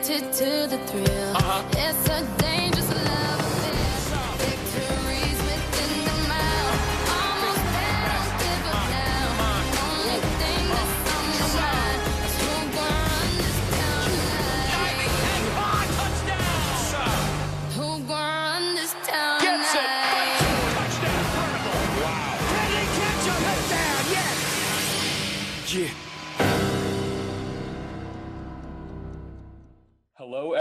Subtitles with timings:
[0.00, 1.36] addicted to the thrill.
[1.36, 1.62] Uh-huh.
[1.72, 2.45] It's a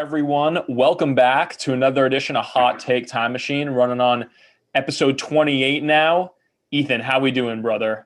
[0.05, 0.59] everyone.
[0.69, 4.29] Welcome back to another edition of Hot Take Time Machine, running on
[4.75, 6.33] episode 28 now.
[6.69, 8.05] Ethan, how we doing, brother?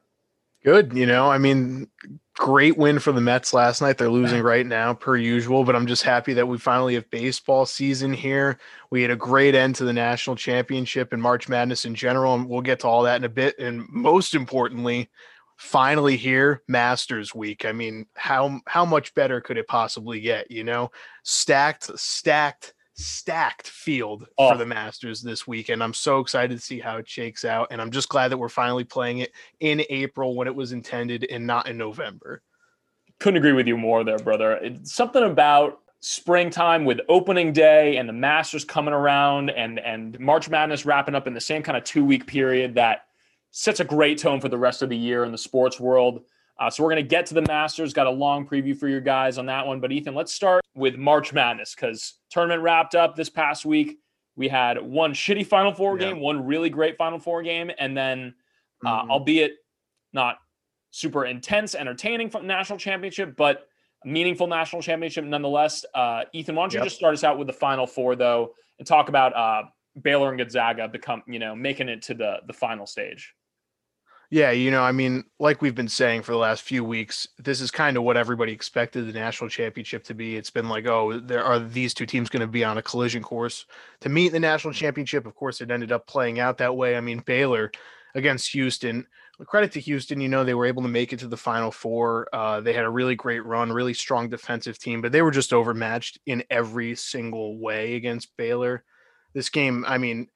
[0.63, 0.94] Good.
[0.94, 1.89] You know, I mean,
[2.35, 3.98] great win for the Mets last night.
[3.98, 7.66] They're losing right now, per usual, but I'm just happy that we finally have baseball
[7.66, 8.58] season here.
[8.91, 12.47] We had a great end to the national championship and March Madness in general, and
[12.47, 13.59] we'll get to all that in a bit.
[13.59, 15.09] And most importantly,
[15.59, 17.65] finally here, Masters Week.
[17.65, 20.49] I mean, how how much better could it possibly get?
[20.49, 20.89] You know,
[21.23, 24.51] stacked, stacked, stacked field Oh.
[24.51, 25.83] for the Masters this weekend.
[25.83, 28.49] I'm so excited to see how it shakes out, and I'm just glad that we're
[28.49, 32.41] finally playing it in April when it was intended and not in November.
[33.19, 34.53] Couldn't agree with you more there, brother.
[34.53, 40.47] It's something about springtime with opening day and the Masters coming around and and March
[40.49, 43.07] Madness wrapping up in the same kind of two week period that
[43.52, 46.22] sets a great tone for the rest of the year in the sports world.
[46.59, 47.94] Uh, so we're going to get to the Masters.
[47.94, 49.80] Got a long preview for you guys on that one.
[49.80, 53.97] But Ethan, let's start with March Madness because tournament wrapped up this past week.
[54.36, 56.09] We had one shitty Final Four Yeah.
[56.09, 58.36] game, one really great Final Four game, and then
[58.86, 59.09] uh, Mhm.
[59.09, 59.53] albeit
[60.13, 60.38] not
[60.91, 63.67] super intense, entertaining from national championship, but
[64.06, 65.86] meaningful national championship nonetheless.
[65.94, 66.86] Uh, Ethan, why don't you Yep.
[66.86, 69.63] just start us out with the Final Four though, and talk about uh,
[70.02, 73.34] Baylor and Gonzaga become you know making it to the the final stage.
[74.31, 77.61] Yeah, you know, I mean, like we've been saying for the last few weeks, this
[77.61, 80.38] is kind of what everybody expected the national championship to be.
[80.38, 83.23] It's been like, oh, there are these two teams going to be on a collision
[83.23, 83.66] course
[84.01, 85.25] to meet the national championship.
[85.25, 86.95] Of course, it ended up playing out that way.
[86.95, 87.72] I mean, Baylor
[88.13, 89.07] against Houston.
[89.47, 92.28] Credit to Houston, you know, they were able to make it to the final four.
[92.31, 95.53] Uh, they had a really great run, really strong defensive team, but they were just
[95.53, 98.84] overmatched in every single way against Baylor.
[99.34, 100.28] This game, I mean,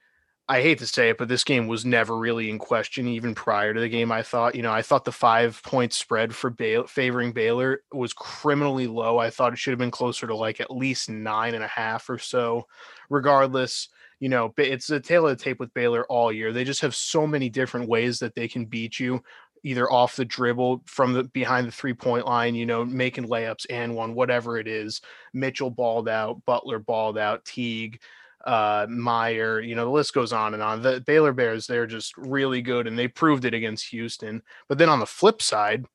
[0.49, 3.73] I hate to say it, but this game was never really in question even prior
[3.73, 4.11] to the game.
[4.11, 6.53] I thought, you know, I thought the five point spread for
[6.87, 9.17] favoring Baylor was criminally low.
[9.17, 12.09] I thought it should have been closer to like at least nine and a half
[12.09, 12.67] or so.
[13.09, 13.87] Regardless,
[14.19, 16.51] you know, it's a tail of the tape with Baylor all year.
[16.51, 19.23] They just have so many different ways that they can beat you,
[19.63, 23.65] either off the dribble from the behind the three point line, you know, making layups
[23.69, 24.99] and one, whatever it is.
[25.33, 28.01] Mitchell balled out, Butler balled out, Teague
[28.43, 30.81] uh Mayer, you know, the list goes on and on.
[30.81, 34.41] The Baylor Bears, they're just really good and they proved it against Houston.
[34.67, 35.85] But then on the flip side,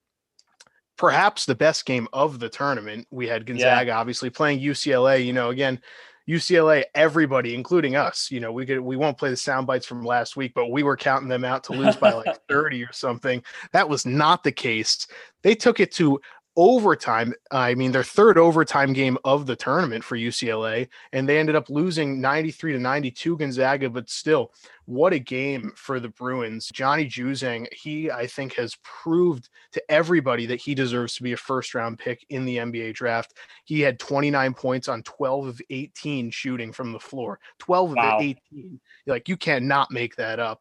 [0.96, 5.50] perhaps the best game of the tournament, we had Gonzaga obviously playing UCLA, you know,
[5.50, 5.80] again,
[6.28, 10.04] UCLA, everybody, including us, you know, we could we won't play the sound bites from
[10.04, 13.42] last week, but we were counting them out to lose by like 30 or something.
[13.72, 15.06] That was not the case.
[15.42, 16.20] They took it to
[16.58, 17.32] overtime.
[17.52, 21.70] I mean, their third overtime game of the tournament for UCLA, and they ended up
[21.70, 24.52] losing 93 to 92 Gonzaga, but still,
[24.84, 26.68] what a game for the Bruins.
[26.72, 31.36] Johnny Juzang, he, I think, has proved to everybody that he deserves to be a
[31.36, 33.34] first round pick in the NBA draft.
[33.64, 37.38] He had 29 points on 12 of 18 shooting from the floor.
[37.60, 38.16] 12 Wow.
[38.16, 38.80] of 18.
[39.06, 40.60] Like, you cannot make that up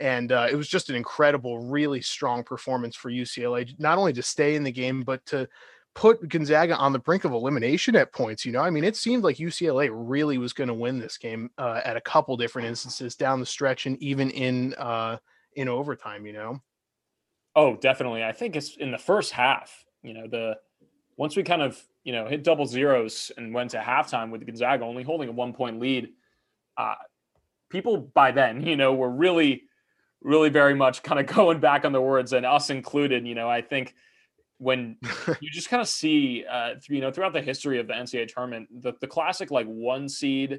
[0.00, 4.22] and uh, it was just an incredible, really strong performance for UCLA, not only to
[4.22, 5.48] stay in the game, but to
[5.94, 8.44] put Gonzaga on the brink of elimination at points.
[8.44, 11.50] You know, I mean, it seemed like UCLA really was going to win this game
[11.58, 15.18] uh, at a couple different instances down the stretch, and even in uh,
[15.54, 16.26] in overtime.
[16.26, 16.60] You know,
[17.58, 18.22] Oh, definitely.
[18.22, 19.84] I think it's in the first half.
[20.04, 20.58] You know, the
[21.16, 24.84] once we kind of you know hit double zeros and went to halftime with Gonzaga
[24.84, 26.10] only holding a one point lead,
[26.76, 26.94] uh,
[27.68, 29.64] people by then you know were really,
[30.22, 33.26] really very much kind of going back on the words and us included.
[33.26, 33.94] You know, I think
[34.58, 34.96] when
[35.40, 38.68] you just kind of see, uh, you know, throughout the history of the NCAA tournament,
[38.82, 40.50] the, the classic like one seed,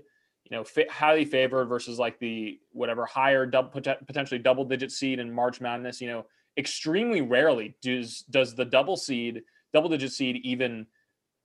[0.46, 5.20] you know, fa- highly favored versus like the whatever higher double, potentially double digit seed
[5.20, 6.26] in March Madness, you know,
[6.58, 10.88] extremely rarely does does the double seed, double digit seed even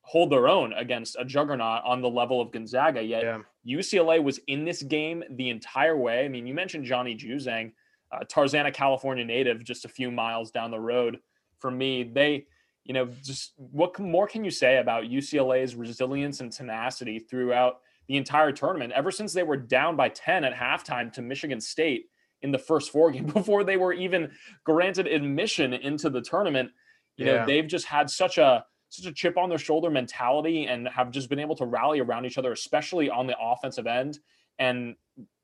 [0.03, 3.03] hold their own against a juggernaut on the level of Gonzaga.
[3.03, 3.39] Yet Yeah.
[3.79, 6.25] UCLA was in this game the entire way.
[6.25, 7.73] I mean, you mentioned Johnny Juzang,
[8.15, 11.19] uh, Tarzana, California native, just a few miles down the road
[11.59, 12.05] from me.
[12.05, 12.47] They,
[12.85, 18.17] you know, just what more can you say about UCLA's resilience and tenacity throughout the
[18.17, 18.93] entire tournament?
[18.95, 22.07] Ever since they were down by 10 at halftime to Michigan State
[22.43, 24.31] in the first four game before they were even
[24.65, 26.71] granted admission into the tournament,
[27.17, 30.87] you know, they've just had such a such a chip on their shoulder mentality and
[30.89, 34.21] have just been able to rally around each other, especially on the offensive end.
[34.59, 34.95] And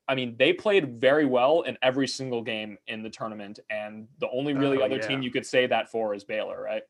[0.07, 3.59] I mean, they played very well in every single game in the tournament.
[3.69, 5.07] And the only really Oh, other yeah.
[5.07, 6.83] team you could say that for is Baylor, right?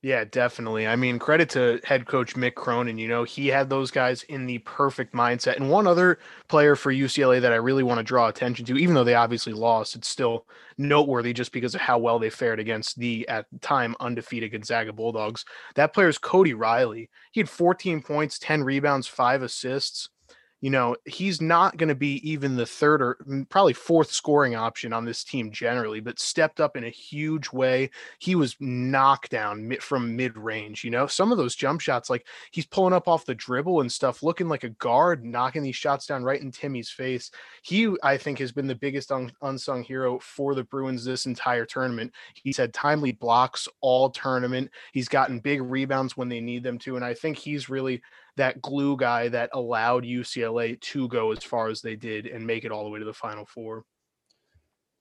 [0.00, 0.86] Yeah, definitely.
[0.86, 2.98] I mean, credit to head coach Mick Cronin.
[2.98, 5.56] You know, he had those guys in the perfect mindset.
[5.56, 8.94] And one other player for UCLA that I really want to draw attention to, even
[8.94, 10.46] though they obviously lost, it's still
[10.76, 14.92] noteworthy just because of how well they fared against the at the time undefeated Gonzaga
[14.92, 15.44] Bulldogs.
[15.74, 17.10] That player is Cody Riley.
[17.32, 20.10] He had 14 points, 10 rebounds, five assists.
[20.60, 24.56] You know, he's not going to be even the third or mm, probably fourth scoring
[24.56, 29.30] option on this team generally, but stepped up in a huge way he was knocked
[29.30, 30.82] down from mid range.
[30.82, 33.90] You know, some of those jump shots, like he's pulling up off the dribble and
[33.90, 37.30] stuff, looking like a guard, knocking these shots down right in Timme's face.
[37.62, 41.66] He, I think, has been the biggest un- unsung hero for the Bruins this entire
[41.66, 42.12] tournament.
[42.34, 44.70] He's had timely blocks all tournament.
[44.92, 48.02] He's gotten big rebounds when they need them to, and I think he's really
[48.38, 52.64] that glue guy that allowed UCLA to go as far as they did and make
[52.64, 53.84] it all the way to the Final Four.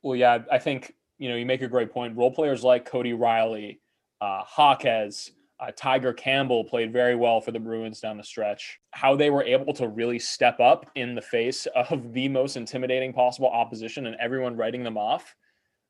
[0.04, 2.18] Well, yeah, I think you know you make a great point.
[2.18, 3.80] Role players like Cody Riley,
[4.22, 8.80] uh, Jaquez, uh, Tiger Campbell played very well for the Bruins down the stretch.
[8.92, 13.14] How they were able to really step up in the face of the most intimidating
[13.14, 15.36] possible opposition and everyone writing them off.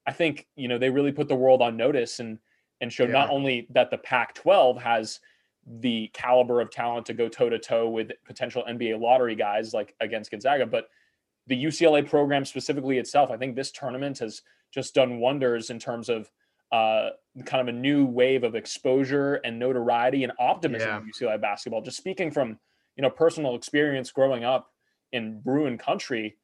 [0.06, 2.40] I think you know they really put the world on notice and
[2.80, 5.20] and showed not only that the Pac-12 has
[5.80, 9.94] the caliber of talent to go toe to toe with potential NBA lottery guys like
[10.00, 10.88] against Gonzaga, but
[11.48, 14.42] the UCLA program specifically itself, I think this tournament has
[14.74, 16.30] just done wonders in terms of
[16.72, 17.10] uh,
[17.46, 20.98] kind of a new wave of exposure and notoriety and optimism Yeah.
[20.98, 21.82] in UCLA basketball.
[21.82, 22.60] Just speaking from
[22.98, 24.72] you know personal experience growing up
[25.14, 26.38] in Bruin country,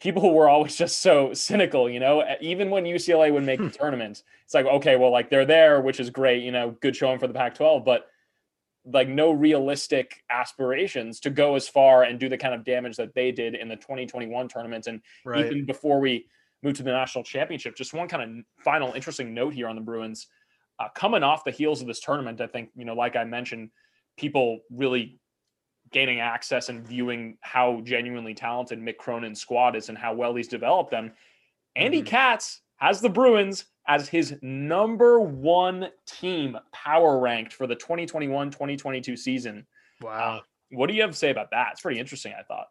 [0.00, 1.88] people were always just so cynical.
[1.88, 5.44] You know, even when UCLA would make the tournament, it's like okay, well, like they're
[5.46, 6.42] there, which is great.
[6.42, 8.06] You know, good showing for the Pac-12, but
[8.86, 13.14] like no realistic aspirations to go as far and do the kind of damage that
[13.14, 15.46] they did in the 2021 tournament and Right.
[15.46, 16.26] even before we
[16.62, 19.82] move to the national championship just one kind of final interesting note here on the
[19.82, 20.26] bruins
[20.78, 23.70] uh, coming off the heels of this tournament i think you know like i mentioned
[24.18, 25.18] people really
[25.92, 30.48] gaining access and viewing how genuinely talented mick cronin's squad is and how well he's
[30.48, 31.12] developed them
[31.76, 32.06] andy Mhm.
[32.06, 39.66] katz has the bruins as his number one team power ranked for the 2021-2022 season
[40.02, 40.36] wow.
[40.36, 40.40] Um,
[40.70, 42.66] what do you have to say about that it's pretty interesting i thought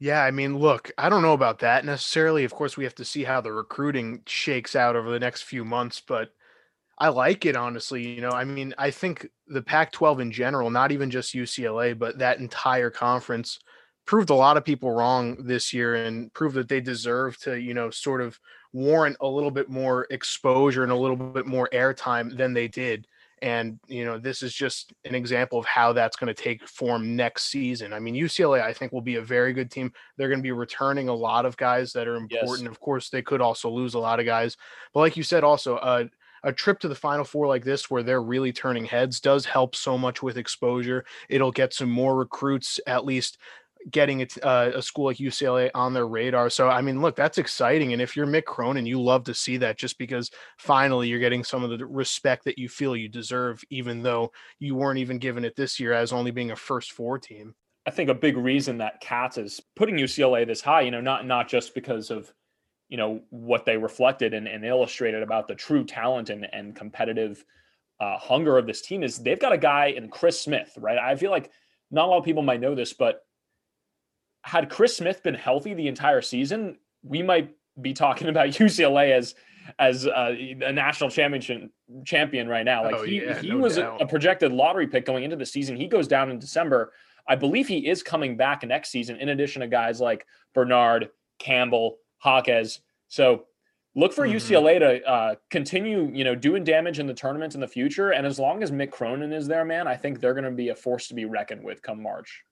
[0.00, 2.42] Yeah, I mean, look, I don't know about that necessarily.
[2.42, 5.64] Of course, we have to see how the recruiting shakes out over the next few
[5.64, 6.32] months, but
[6.98, 8.08] I like it honestly.
[8.08, 11.96] You know, I mean, I think the Pac 12 in general, not even just UCLA,
[11.96, 13.60] but that entire conference
[14.04, 17.74] proved a lot of people wrong this year and proved that they deserve to, you
[17.74, 18.38] know, sort of
[18.72, 23.06] warrant a little bit more exposure and a little bit more airtime than they did.
[23.40, 27.16] And, you know, this is just an example of how that's going to take form
[27.16, 27.92] next season.
[27.92, 29.92] I mean, UCLA, I think, will be a very good team.
[30.16, 32.62] They're going to be returning a lot of guys that are Yes.
[32.62, 32.68] important.
[32.68, 34.56] Of course, they could also lose a lot of guys.
[34.94, 36.04] But like you said, also, uh,
[36.44, 39.76] a trip to the final four like this where they're really turning heads does help
[39.76, 43.38] so much with exposure it'll get some more recruits at least
[43.90, 46.50] getting it uh, a school like ucla on their radar.
[46.50, 47.92] So i mean look that's exciting.
[47.92, 51.44] And if you're mick cronin you love to see that just because finally you're getting
[51.44, 55.44] some of the respect that you feel you deserve even though you weren't even given
[55.44, 57.54] it this year as only being a first four team.
[57.86, 61.26] I think a big reason that Katz is putting UCLA this high, you know, not
[61.26, 62.32] not just because of,
[62.88, 67.44] you know, what they reflected and, and illustrated about the true talent and, and competitive
[68.00, 70.98] uh, hunger of this team is they've got a guy in Chris Smith, right?
[70.98, 71.50] I feel like
[71.90, 73.22] not a lot of people might know this, but
[74.42, 79.34] had Chris Smith been healthy the entire season, we might be talking about UCLA as
[79.78, 81.70] as uh, a national championship
[82.04, 82.82] champion right now.
[82.84, 85.46] Like Oh, he yeah, he no was a, a projected lottery pick going into the
[85.46, 85.76] season.
[85.76, 86.92] He goes down in December.
[87.28, 91.98] I believe he is coming back next season, in addition to guys like Bernard, Campbell,
[92.24, 92.80] Jaquez.
[93.06, 93.44] So
[93.94, 94.32] look for Mhm.
[94.34, 98.10] UCLA to uh, continue, you know, doing damage in the tournament in the future.
[98.10, 100.70] And as long as Mick Cronin is there, man, I think they're going to be
[100.70, 102.42] a force to be reckoned with come March.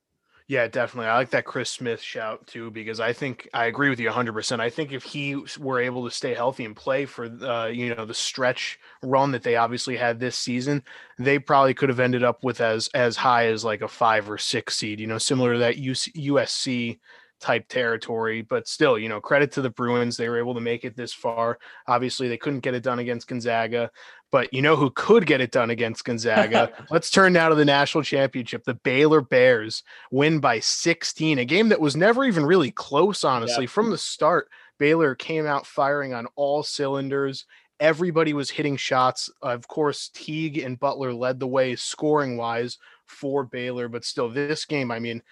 [0.50, 1.06] Yeah, definitely.
[1.08, 4.58] I like that Chris Smith shout too because I think I agree with you 100%.
[4.58, 8.04] I think if he were able to stay healthy and play for uh, you know
[8.04, 10.82] the stretch run that they obviously had this season,
[11.20, 14.38] they probably could have ended up with as as high as like a 5 or
[14.38, 16.98] 6 seed, you know, similar to that USC
[17.40, 20.16] type territory, but still, you know, credit to the Bruins.
[20.16, 21.58] They were able to make it this far.
[21.86, 23.88] Obviously, they couldn't get it done against Gonzaga,
[24.30, 26.72] but you know who could get it done against Gonzaga?
[26.90, 28.64] Let's turn now to the national championship.
[28.64, 33.66] The Baylor Bears win by 16, a game that was never even really close, honestly.
[33.66, 37.46] From the start, Baylor came out firing on all cylinders.
[37.80, 39.30] everybody was hitting shots.
[39.42, 44.64] Of course, Teague and Butler led the way scoring wise for Baylor, but still, this
[44.64, 45.22] game, I mean,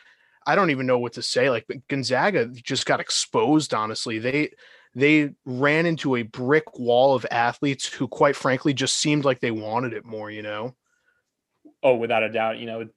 [0.46, 1.50] I don't even know what to say.
[1.50, 3.74] Like Gonzaga just got exposed.
[3.74, 4.50] Honestly, they
[4.98, 9.50] they ran into a brick wall of athletes who, quite frankly, just seemed like they
[9.50, 10.30] wanted it more.
[10.30, 10.74] You know.
[11.82, 12.58] Oh, without a doubt.
[12.58, 12.88] You know,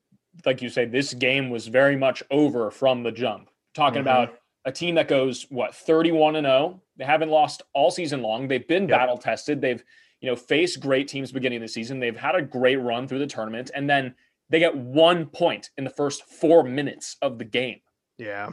[0.46, 3.50] like you say, this game was very much over from the jump.
[3.74, 4.08] Talking mm-hmm.
[4.08, 6.82] about a team that goes what 31 and 0.
[6.98, 8.48] They haven't lost all season long.
[8.48, 9.00] They've been yep.
[9.00, 9.62] battle tested.
[9.62, 9.84] They've
[10.22, 12.00] you know faced great teams beginning of the season.
[12.00, 14.16] They've had a great run through the tournament, and then
[14.50, 17.80] they get one point in the first four minutes of the game.
[18.18, 18.52] Yeah.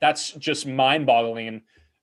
[0.00, 1.48] That's just mind boggling.
[1.48, 1.62] And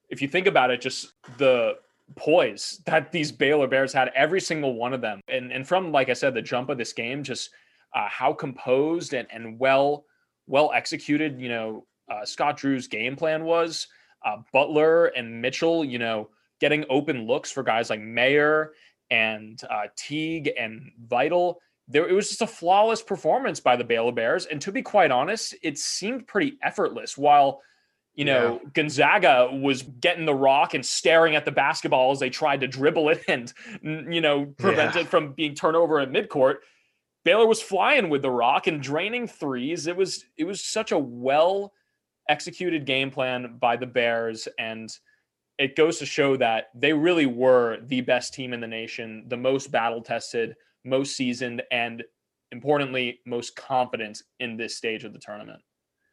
[0.10, 1.76] if you think about it, just the
[2.16, 5.22] poise that these Baylor Bears had, every single one of them.
[5.28, 7.50] And, and from, like I said, the jump of this game, just
[7.94, 10.06] uh, how composed and, and well,
[10.48, 13.88] well executed, you know, uh, Scott Drew's game plan was.
[14.26, 18.74] Uh, Butler and Mitchell, you know, getting open looks for guys like Mayer
[19.12, 24.12] and uh, Teague and Vital there it was just a flawless performance by the Baylor
[24.12, 24.46] Bears.
[24.46, 27.18] And to be quite honest, it seemed pretty effortless.
[27.18, 27.62] While
[28.18, 28.70] you know yeah.
[28.74, 33.10] Gonzaga was getting the rock and staring at the basketball as they tried to dribble
[33.10, 35.02] it and you know prevent yeah.
[35.02, 36.58] it from being turned over at midcourt.
[37.24, 39.88] Baylor was flying with the rock and draining threes.
[39.88, 41.72] It was it was such a well
[42.28, 44.92] executed game plan by the Bears and
[45.58, 49.38] it goes to show that they really were the best team in the nation, the
[49.38, 50.56] most battle tested
[50.86, 52.04] most seasoned, and
[52.52, 55.62] importantly, most confident in this stage of the tournament.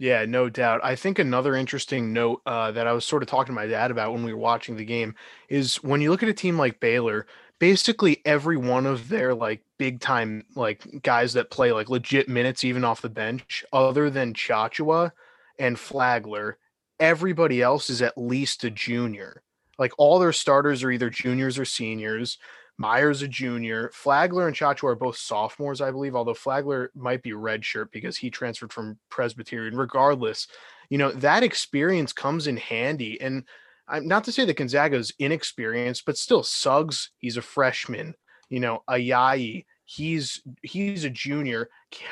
[0.05, 0.83] Yeah, no doubt.
[0.85, 3.91] I think another interesting note uh, that I was sort of talking to my dad
[3.91, 5.15] about when we were watching the game
[5.49, 7.27] is when you look at a team like Baylor,
[7.59, 12.65] basically every one of their like big time like guys that play like legit minutes
[12.65, 15.11] even off the bench, other than Tchatchoua
[15.59, 16.59] and Flagler,
[17.01, 19.43] everybody else is at least a junior.
[19.79, 22.37] Like all their starters are either juniors or seniors.
[22.79, 23.91] Mayer's a junior.
[23.95, 28.31] Flagler and Tchatchoua are both sophomores, I believe, although Flagler might be redshirt because he
[28.31, 29.77] transferred from Presbyterian.
[29.77, 30.49] Regardless,
[30.91, 33.21] you know, that experience comes in handy.
[33.21, 33.45] And
[33.87, 38.15] I'm not to say that Gonzaga is inexperienced, but still Suggs, he's a freshman.
[38.49, 41.69] You know, Ayayi, he's he's a junior.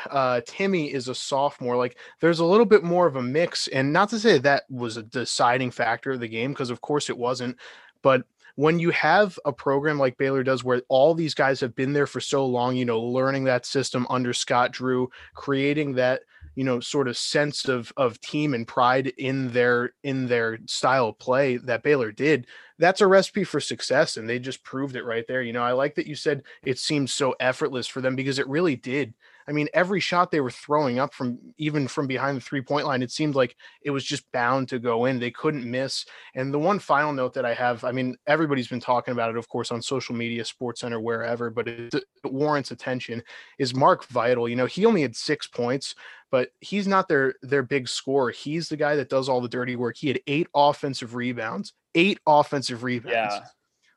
[0.09, 1.77] Uh, Timme is a sophomore.
[1.77, 4.97] Like there's a little bit more of a mix, and not to say that was
[4.97, 7.57] a deciding factor of the game, because of course it wasn't.
[8.03, 8.23] But
[8.57, 12.07] when you have a program like Baylor does, where all these guys have been there
[12.07, 16.23] for so long, you know, learning that system under Scott Drew, creating that
[16.55, 21.09] you know sort of sense of of team and pride in their in their style
[21.09, 22.47] of play that Baylor did
[22.79, 25.43] that's a recipe for success and they just proved it right there.
[25.43, 28.49] You know I like that you said it seemed so effortless for them because it
[28.49, 29.15] really did
[29.49, 32.87] I mean, every shot they were throwing up from even from behind the three point
[32.87, 35.19] line, it seemed like it was just bound to go in.
[35.19, 36.05] They couldn't miss.
[36.35, 39.37] And the one final note that I have, I mean, everybody's been talking about it,
[39.37, 43.23] of course, on social media, Sports Center, wherever, but it, it warrants attention.
[43.59, 44.49] Is Mark Vital?
[44.49, 45.95] You know, he only had six points,
[46.31, 48.31] but he's not their their big scorer.
[48.31, 49.97] He's the guy that does all the dirty work.
[49.97, 53.35] He had eight offensive rebounds, eight offensive rebounds.
[53.35, 53.41] Yeah.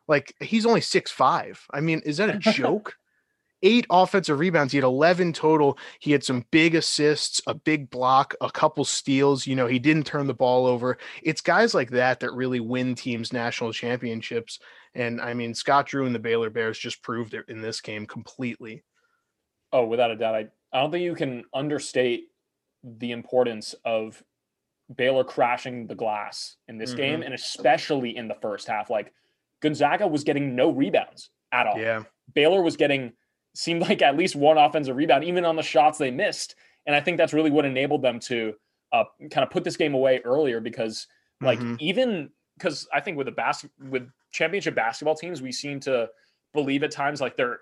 [0.07, 1.63] Like he's only six five.
[1.71, 2.95] I mean, is that a joke?
[3.65, 4.71] Eight offensive rebounds.
[4.71, 5.77] He had 11 total.
[5.99, 9.45] He had some big assists, a big block, a couple steals.
[9.45, 10.97] You know, he didn't turn the ball over.
[11.23, 14.59] It's guys like that that really win teams national championships.
[14.93, 18.05] And I mean, Scott Drew and the Baylor Bears just proved it in this game
[18.05, 18.83] completely.
[19.73, 20.35] Oh, without a doubt.
[20.35, 22.25] I, I don't think you can understate
[22.83, 24.23] the importance of
[24.95, 26.97] Baylor crashing the glass in this mm-hmm.
[26.97, 28.89] game, and especially in the first half.
[28.89, 29.11] Like
[29.61, 31.79] Gonzaga was getting no rebounds at all.
[31.79, 32.03] Yeah.
[32.33, 33.13] Baylor was getting
[33.57, 36.55] seemed like at least one offensive rebound, even on the shots they missed.
[36.85, 38.53] And I think that's really what enabled them to
[38.91, 41.07] uh, kind of put this game away earlier because,
[41.41, 41.75] like, mm-hmm.
[41.79, 46.09] even because I think with the bas- with championship basketball teams, we seem to
[46.53, 47.61] believe at times like they're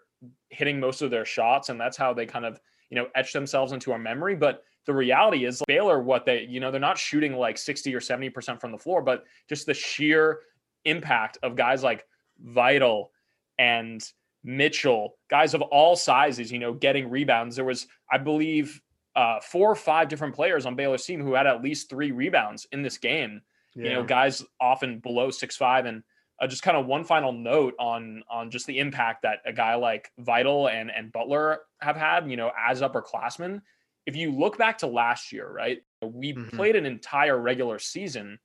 [0.49, 2.59] hitting most of their shots, and that's how they kind of
[2.89, 4.35] you know etch themselves into our memory.
[4.35, 7.95] But the reality is, like, Baylor, what they you know they're not shooting like sixty
[7.95, 10.41] or seventy percent from the floor, but just the sheer
[10.85, 12.05] impact of guys like
[12.39, 13.11] Vital
[13.57, 14.03] and
[14.43, 17.55] Mitchell, guys of all sizes, you know, getting rebounds.
[17.55, 18.81] There was, I believe,
[19.15, 22.67] uh, four or five different players on Baylor's team who had at least three rebounds
[22.71, 23.41] in this game.
[23.75, 23.83] Yeah.
[23.83, 26.03] You know, guys often below six five, and
[26.41, 29.75] uh, just kind of one final note on on just the impact that a guy
[29.75, 32.29] like Vital and and Butler have had.
[32.29, 33.61] You know, as upperclassmen.
[34.05, 36.57] If you look back to last year, right, we mm-hmm.
[36.57, 38.37] played an entire regular season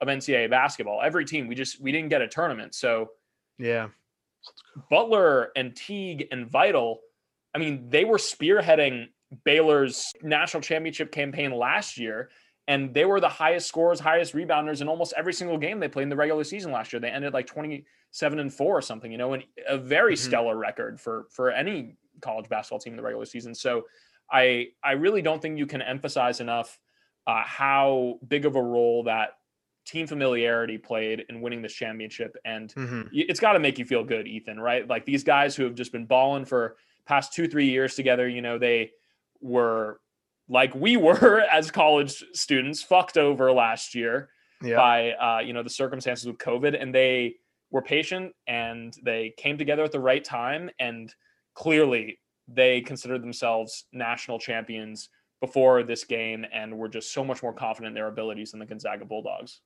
[0.00, 1.00] of NCAA basketball.
[1.02, 3.10] Every team, we just we didn't get a tournament, so
[3.56, 3.88] yeah
[4.90, 7.00] Butler and Teague and Vital,
[7.54, 9.08] I mean, they were spearheading
[9.44, 12.30] Baylor's national championship campaign last year.
[12.66, 16.04] And they were the highest scorers, highest rebounders in almost every single game they played
[16.04, 17.00] in the regular season last year.
[17.00, 20.18] They ended like 27 and 4 or something, you know, and a very Mhm.
[20.18, 23.54] stellar record for for any college basketball team in the regular season.
[23.54, 23.86] So
[24.30, 26.78] I I really don't think you can emphasize enough
[27.26, 29.36] uh, how big of a role that
[29.84, 32.36] team familiarity played in winning this championship.
[32.44, 33.08] And Mhm.
[33.12, 34.86] it's got to make you feel good, Ethan, right?
[34.88, 36.76] Like these guys who have just been balling for
[37.06, 38.92] past two, three years together, you know, they
[39.40, 40.00] were
[40.48, 40.96] like we
[41.36, 44.30] were as college students, fucked over last year
[44.62, 44.76] Yeah.
[44.76, 47.36] by uh, you know the circumstances with COVID, and they
[47.70, 51.14] were patient and they came together at the right time, and
[51.54, 55.08] clearly they considered themselves national champions
[55.40, 58.66] before this game, and were just so much more confident in their abilities than the
[58.66, 59.60] Gonzaga Bulldogs.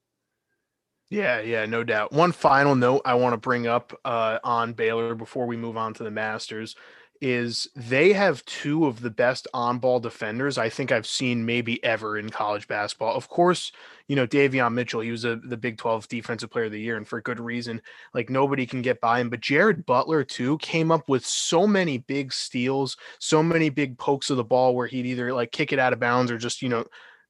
[1.11, 2.13] Yeah, yeah, no doubt.
[2.13, 5.95] One final note I want to bring up uh, on Baylor before we move on
[5.95, 6.77] to the Masters
[7.21, 12.17] is they have two of the best on-ball defenders I think I've seen maybe ever
[12.17, 13.17] in college basketball.
[13.17, 13.73] Of course,
[14.07, 16.97] you know Davion Mitchell, he was a, the Big 12 Defensive Player of the Year,
[16.97, 17.83] and for good reason.
[18.15, 19.31] Like nobody can get by him.
[19.31, 24.31] But Jared Butler too came up with so many big steals, so many big pokes
[24.31, 26.69] of the ball where he'd either like kick it out of bounds or just you
[26.69, 26.85] know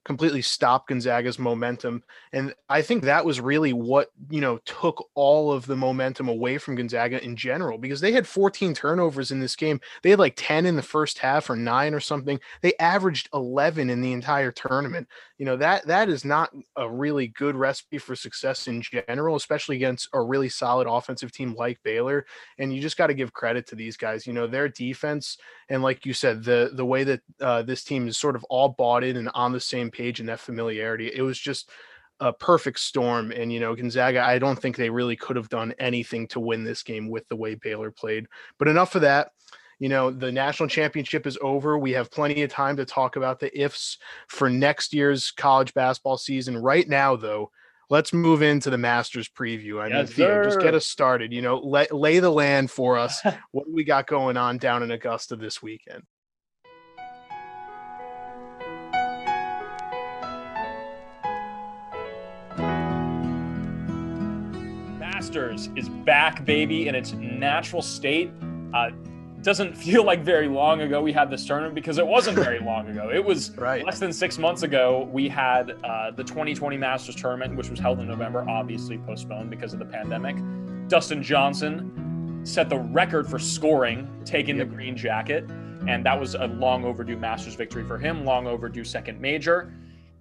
[0.04, 2.02] completely stop Gonzaga's momentum.
[2.32, 6.58] And I think that was really what, you know, took all of the momentum away
[6.58, 9.80] from Gonzaga in general because they had 14 turnovers in this game.
[10.02, 12.40] They had like 10 in the first half or 9 or something.
[12.62, 15.08] They averaged 11 in the entire tournament.
[15.38, 19.76] You know, that that is not a really good recipe for success in general, especially
[19.76, 22.26] against a really solid offensive team like Baylor.
[22.58, 24.26] And you just got to give credit to these guys.
[24.26, 28.08] You know, their defense and like you said, the the way that uh, this team
[28.08, 31.22] is sort of all bought in and on the same page and that familiarity, it
[31.22, 31.70] was just
[32.20, 33.30] a perfect storm.
[33.30, 36.64] And you know, Gonzaga, I don't think they really could have done anything to win
[36.64, 38.26] this game with the way Baylor played.
[38.58, 39.30] But enough of that.
[39.78, 41.78] You know, the national championship is over.
[41.78, 46.18] We have plenty of time to talk about the ifs for next year's college basketball
[46.18, 46.58] season.
[46.58, 47.52] Right now, though,
[47.88, 49.80] let's move into the Masters preview.
[49.80, 51.32] I mean, Yes, Theo, just get us started.
[51.32, 53.20] You know, lay, lay the land for us.
[53.52, 56.02] what do we got going on down in Augusta this weekend?
[64.98, 68.30] Masters is back, baby, in its natural state.
[68.74, 68.90] Uh,
[69.42, 72.88] doesn't feel like very long ago we had this tournament because it wasn't very long
[72.88, 73.10] ago.
[73.12, 73.84] It was Right.
[73.84, 75.08] less than six months ago.
[75.12, 79.72] We had uh, the 2020 Masters tournament, which was held in November, obviously postponed because
[79.72, 80.36] of the pandemic.
[80.88, 84.68] Dustin Johnson set the record for scoring, taking Yep.
[84.68, 85.44] the green jacket,
[85.86, 89.72] and that was a long overdue Masters victory for him, long overdue second major.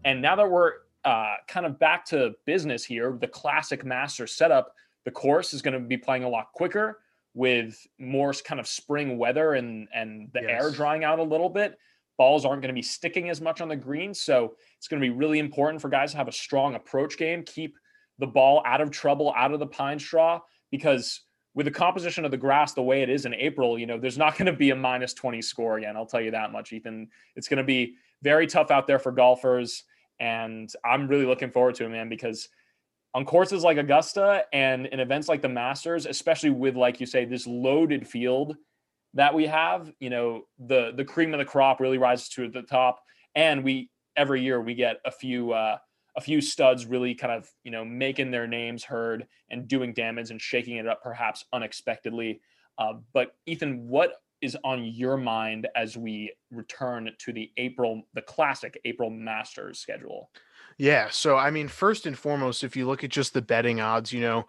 [0.05, 0.73] And now that we're
[1.05, 4.73] uh, kind of back to business here, the classic Masters setup,
[5.05, 6.99] the course is going to be playing a lot quicker
[7.37, 11.77] with more kind of spring weather and and the air drying out a little bit.
[12.17, 15.05] Balls aren't going to be sticking as much on the green, so it's going to
[15.05, 17.77] be really important for guys to have a strong approach game, keep
[18.17, 21.21] the ball out of trouble, out of the pine straw, because
[21.53, 24.17] with the composition of the grass the way it is in April, you know, there's
[24.17, 25.95] not going to be a minus 20 score again.
[25.95, 27.07] I'll tell you that much, Ethan.
[27.35, 29.83] It's going to be very tough out there for golfers.
[30.19, 32.49] And I'm really looking forward to it, man, because
[33.13, 37.25] on courses like Augusta and in events like the Masters, especially with, like you say,
[37.25, 38.55] this loaded field
[39.13, 42.61] that we have, you know, the the cream of the crop really rises to the
[42.61, 42.99] top.
[43.35, 45.77] And we every year we get a few uh
[46.15, 50.31] a few studs really kind of, you know, making their names heard and doing damage
[50.31, 52.41] and shaking it up perhaps unexpectedly.
[52.79, 58.21] Uh, but Ethan, what is on your mind as we return to the April, the
[58.21, 60.31] classic April Masters schedule?
[60.77, 61.09] Yeah.
[61.09, 64.21] So, I mean, first and foremost, if you look at just the betting odds, you
[64.21, 64.45] know,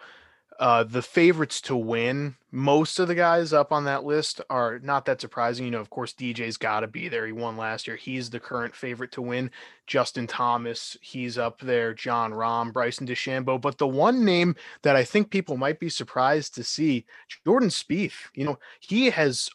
[0.59, 5.05] uh, the favorites to win, most of the guys up on that list are not
[5.05, 5.64] that surprising.
[5.64, 7.27] You know, of course, DJ's got to be there.
[7.27, 7.97] He won last year.
[7.97, 9.53] He's the current favorite to win.
[9.87, 11.95] Justin Thomas, he's up there.
[11.95, 13.61] Jon Rahm, Bryson DeChambeau.
[13.61, 17.07] But the one name that I think people might be surprised to see,
[17.47, 18.17] Jordan Spieth.
[18.35, 19.49] You know, he has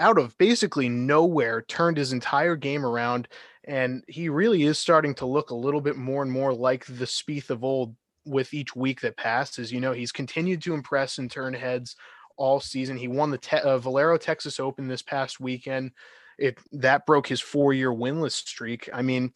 [0.00, 3.28] out of basically nowhere turned his entire game around
[3.68, 7.04] and he really is starting to look a little bit more and more like the
[7.04, 9.70] Spieth of old with each week that passes.
[9.70, 11.94] You know, he's continued to impress and turn heads
[12.38, 12.96] all season.
[12.96, 15.92] He won the te- uh, Valero Texas Open this past weekend.
[16.38, 18.88] It that broke his four-year winless streak.
[18.92, 19.32] I mean,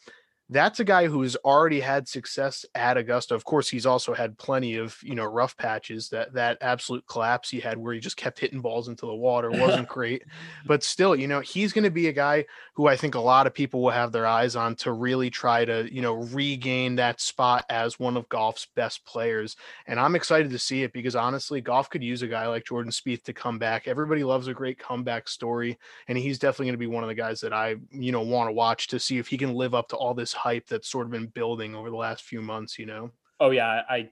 [0.49, 3.35] that's a guy who's already had success at Augusta.
[3.35, 6.09] Of course, he's also had plenty of you know rough patches.
[6.11, 9.51] That that absolute collapse he had where he just kept hitting balls into the water
[9.51, 10.25] wasn't great.
[10.67, 13.47] But still, you know, he's going to be a guy who I think a lot
[13.47, 17.21] of people will have their eyes on to really try to you know regain that
[17.21, 19.57] spot as one of golf's best players.
[19.87, 22.93] And I'm excited to see it because honestly, golf could use a guy like Jordan
[22.93, 23.89] Spieth to come back.
[23.89, 25.79] Everybody loves a great comeback story,
[26.09, 28.49] and he's definitely going to be one of the guys that I you know want
[28.49, 30.91] to watch to see if he can live up to all this this hype that's
[30.91, 33.11] sort of been building over the last few months, you know?
[33.41, 34.11] Oh yeah, I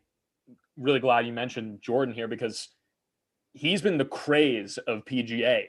[0.77, 2.69] really glad you mentioned Jordan here because
[3.53, 5.65] he's been the craze of PGA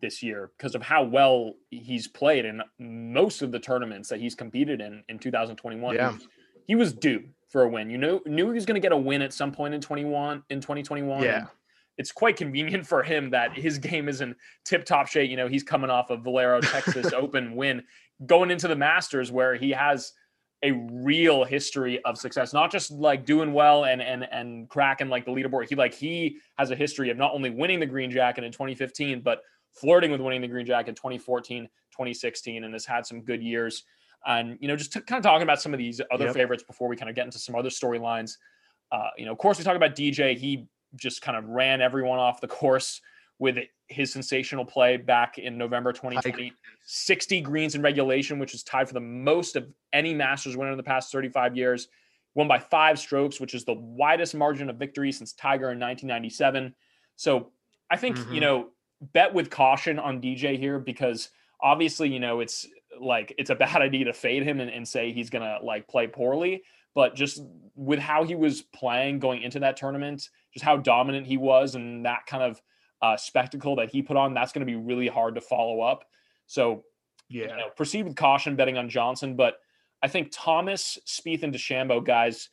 [0.00, 4.34] this year because of how well he's played in most of the tournaments that he's
[4.34, 5.94] competed in in 2021.
[5.94, 6.16] Yeah.
[6.66, 7.90] He, was due for a win.
[7.90, 10.42] You know, knew he was going to get a win at some point in 21
[10.50, 11.22] in 2021.
[11.22, 11.46] Yeah.
[11.96, 15.30] It's quite convenient for him that his game is in tip-top shape.
[15.30, 17.82] You know, he's coming off a Valero Texas Open win,
[18.26, 20.12] going into the Masters where he has
[20.62, 25.26] a real history of success, not just like doing well and and and cracking like
[25.26, 25.68] the leaderboard.
[25.68, 29.20] He like he has a history of not only winning the green jacket in 2015,
[29.20, 33.42] but flirting with winning the green jacket in 2014, 2016, and has had some good
[33.42, 33.84] years.
[34.26, 36.34] And you know, just to, kind of talking about some of these other Yep.
[36.34, 38.38] favorites before we kind of get into some other storylines.
[38.90, 40.36] Uh, you know, of course, we talk about DJ.
[40.36, 43.00] He just kind of ran everyone off the course
[43.38, 46.52] with his sensational play back in November 2020.
[46.86, 50.76] 60 greens in regulation, which is tied for the most of any Masters winner in
[50.76, 51.88] the past 35 years.
[52.34, 56.74] Won by five strokes, which is the widest margin of victory since Tiger in 1997.
[57.16, 57.52] So
[57.90, 58.40] I think, you Mhm.
[58.40, 58.70] know,
[59.12, 61.30] bet with caution on DJ here because
[61.60, 62.66] obviously, you know, it's
[63.00, 65.88] like it's a bad idea to fade him and, and say he's going to like
[65.88, 66.62] play poorly.
[66.94, 67.42] But just
[67.74, 72.06] with how he was playing going into that tournament, just how dominant he was and
[72.06, 72.62] that kind of
[73.02, 76.04] uh, spectacle that he put on, that's going to be really hard to follow up.
[76.46, 76.84] So
[77.28, 77.42] Yeah.
[77.42, 79.56] you know, proceed with caution betting on Johnson, but
[80.02, 82.48] I think Thomas, Spieth, and DeChambeau guys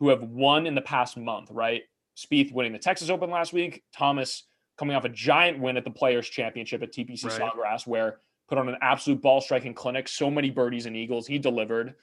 [0.00, 1.82] who have won in the past month, right?
[2.16, 4.44] Spieth winning the Texas Open last week, Thomas
[4.76, 7.40] coming off a giant win at the Players Championship at TPC Right.
[7.40, 11.38] Sawgrass, where put on an absolute ball striking clinic, so many birdies and eagles, he
[11.38, 11.94] delivered.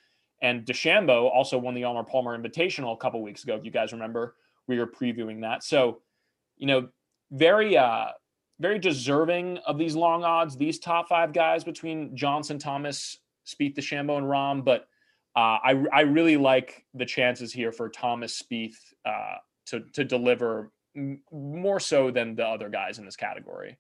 [0.42, 3.56] And DeChambeau also won the Arnold Palmer Invitational a couple weeks ago.
[3.56, 4.36] If you guys remember,
[4.68, 5.64] we are previewing that.
[5.64, 6.02] So,
[6.58, 6.90] you know,
[7.32, 8.08] very uh
[8.60, 14.18] very deserving of these long odds, these top five guys between Johnson, Thomas, Spieth, DeChambeau,
[14.18, 14.64] and Rahm.
[14.64, 14.88] But
[15.36, 20.72] uh, I I really like the chances here for Thomas Spieth uh, to to deliver
[20.96, 23.78] m- more so than the other guys in this category.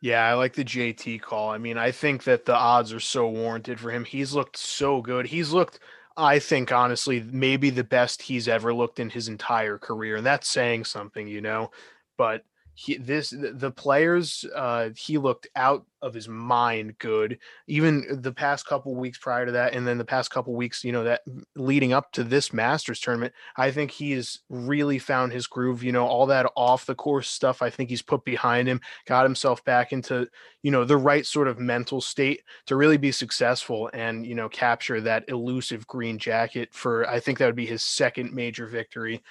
[0.00, 1.50] Yeah, I like the JT call.
[1.50, 4.04] I mean, I think that the odds are so warranted for him.
[4.04, 5.26] He's looked so good.
[5.26, 5.80] He's looked,
[6.16, 10.16] I think, honestly, maybe the best he's ever looked in his entire career.
[10.16, 11.70] And that's saying something, you know.
[12.16, 18.32] But he this the players uh he looked out of his mind good even the
[18.32, 21.22] past couple weeks prior to that and then the past couple weeks you know that
[21.54, 25.92] leading up to this masters tournament i think he has really found his groove you
[25.92, 29.64] know all that off the course stuff i think he's put behind him got himself
[29.64, 30.28] back into
[30.62, 34.48] you know the right sort of mental state to really be successful and you know
[34.48, 39.22] capture that elusive green jacket for i think that would be his second major victory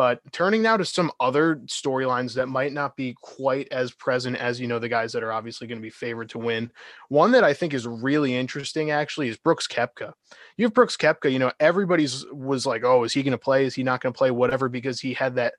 [0.00, 4.58] but turning now to some other storylines that might not be quite as present as
[4.58, 6.72] you know the guys that are obviously going to be favored to win.
[7.10, 10.14] One that I think is really interesting actually is Brooks Koepka.
[10.56, 13.66] You have Brooks Koepka, you know, everybody's was like, "Oh, is he going to play?
[13.66, 15.52] Is he not going to play whatever because he had that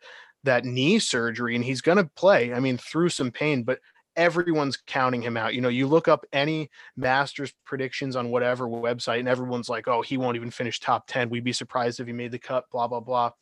[0.44, 3.78] that knee surgery and he's going to play." I mean, through some pain, but
[4.16, 5.54] everyone's counting him out.
[5.54, 10.02] You know, you look up any Masters predictions on whatever website and everyone's like, "Oh,
[10.02, 11.30] he won't even finish top 10.
[11.30, 13.34] We'd be surprised if he made the cut, blah blah blah."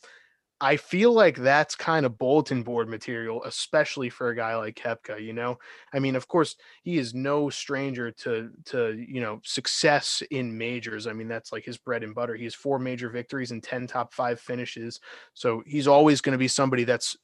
[0.61, 5.21] I feel like that's kind of bulletin board material, especially for a guy like Koepka.
[5.21, 5.57] You know,
[5.93, 11.07] I mean, of course, he is no stranger to to you know success in majors.
[11.07, 12.35] I mean, that's like his bread and butter.
[12.35, 14.99] He has four major victories and ten top five finishes,
[15.33, 17.15] so he's always going to be somebody that's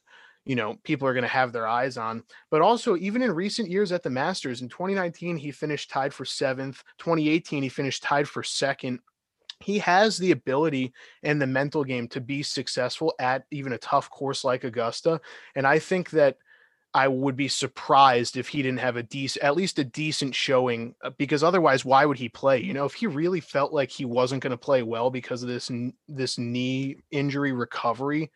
[0.45, 2.23] you know people are going to have their eyes on.
[2.49, 6.23] But also, even in recent years at the Masters, in 2019 he finished tied for
[6.23, 6.81] seventh.
[6.99, 8.99] 2018 he finished tied for second
[9.59, 14.09] he has the ability and the mental game to be successful at even a tough
[14.09, 15.21] course like Augusta.
[15.55, 16.37] And I think that
[16.93, 20.95] I would be surprised if he didn't have a decent, at least a decent showing,
[21.03, 22.61] uh, because otherwise, why would he play?
[22.61, 25.49] You know, if he really felt like he wasn't going to play well because of
[25.49, 25.69] this
[26.07, 28.31] this knee injury recovery,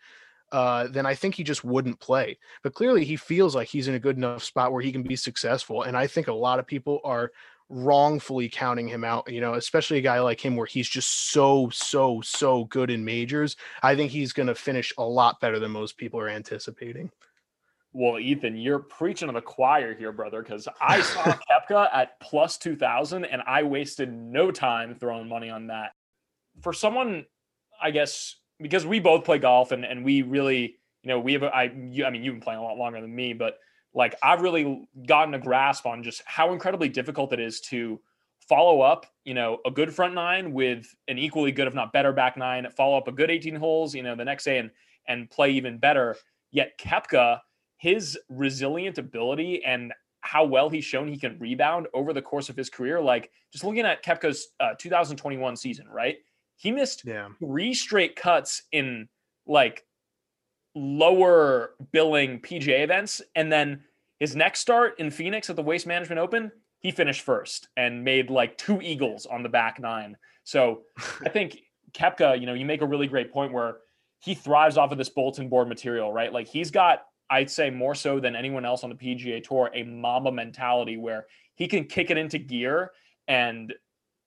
[0.51, 2.37] uh, then I think he just wouldn't play.
[2.61, 5.15] But clearly, he feels like he's in a good enough spot where he can be
[5.15, 5.83] successful.
[5.83, 7.31] And I think a lot of people are
[7.69, 11.69] wrongfully counting him out, you know, especially a guy like him where he's just so,
[11.71, 13.55] so, so good in majors.
[13.83, 17.11] I think he's going to finish a lot better than most people are anticipating.
[17.93, 22.57] Well, Ethan, you're preaching to the choir here, brother, because I saw Koepka at plus
[22.57, 25.91] 2000 and I wasted no time throwing money on that.
[26.61, 27.25] For someone,
[27.81, 31.43] I guess, because we both play golf and, and we really, you know, we have,
[31.43, 33.57] a- I, you, I mean, you've been playing a lot longer than me, but
[33.93, 37.99] like I've really gotten a grasp on just how incredibly difficult it is to
[38.47, 42.11] follow up, you know, a good front nine with an equally good, if not better,
[42.11, 44.71] back nine, follow up a good 18 holes, you know, the next day and
[45.07, 46.15] and play even better.
[46.51, 47.39] Yet Koepka,
[47.77, 52.55] his resilient ability and how well he's shown he can rebound over the course of
[52.57, 52.99] his career.
[53.01, 56.17] Like just looking at Koepka's uh, 2021 season, right?
[56.57, 57.29] He missed Yeah.
[57.39, 59.07] three straight cuts in
[59.47, 59.85] like
[60.75, 63.21] lower billing PGA events.
[63.35, 63.83] And then
[64.19, 68.29] his next start in Phoenix at the Waste Management Open, he finished first and made
[68.29, 70.17] like two eagles on the back nine.
[70.43, 70.83] So
[71.25, 71.57] I think
[71.93, 73.77] Koepka, you know, you make a really great point where
[74.19, 76.31] he thrives off of this bulletin board material, right?
[76.31, 79.83] Like he's got, I'd say more so than anyone else on the PGA Tour, a
[79.83, 82.91] Mamba mentality where he can kick it into gear
[83.27, 83.73] and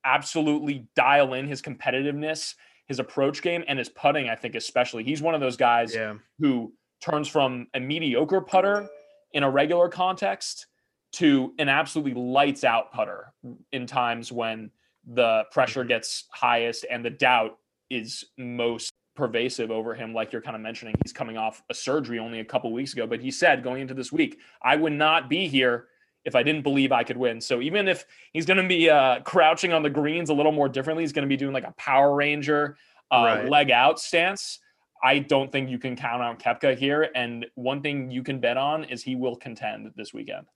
[0.05, 2.55] absolutely dial in his competitiveness,
[2.87, 4.29] his approach game, and his putting.
[4.29, 6.15] I think especially he's one of those guys Yeah.
[6.39, 8.89] who turns from a mediocre putter
[9.33, 10.67] in a regular context
[11.13, 13.33] to an absolutely lights out putter
[13.73, 14.71] in times when
[15.07, 15.89] the pressure mm-hmm.
[15.89, 17.59] gets highest and the doubt
[17.91, 22.19] is most pervasive over him like you're kind of mentioning he's coming off a surgery
[22.19, 25.29] only a couple weeks ago but he said going into this week i would not
[25.29, 25.89] be here
[26.25, 29.21] if i didn't believe i could win so even if he's going to be uh,
[29.21, 31.75] crouching on the greens a little more differently he's going to be doing like a
[31.77, 32.77] power ranger
[33.11, 33.49] uh, Right.
[33.49, 34.59] leg out stance
[35.05, 37.11] I don't think you can count on Koepka here.
[37.17, 40.47] And one thing you can bet on is he will contend this weekend.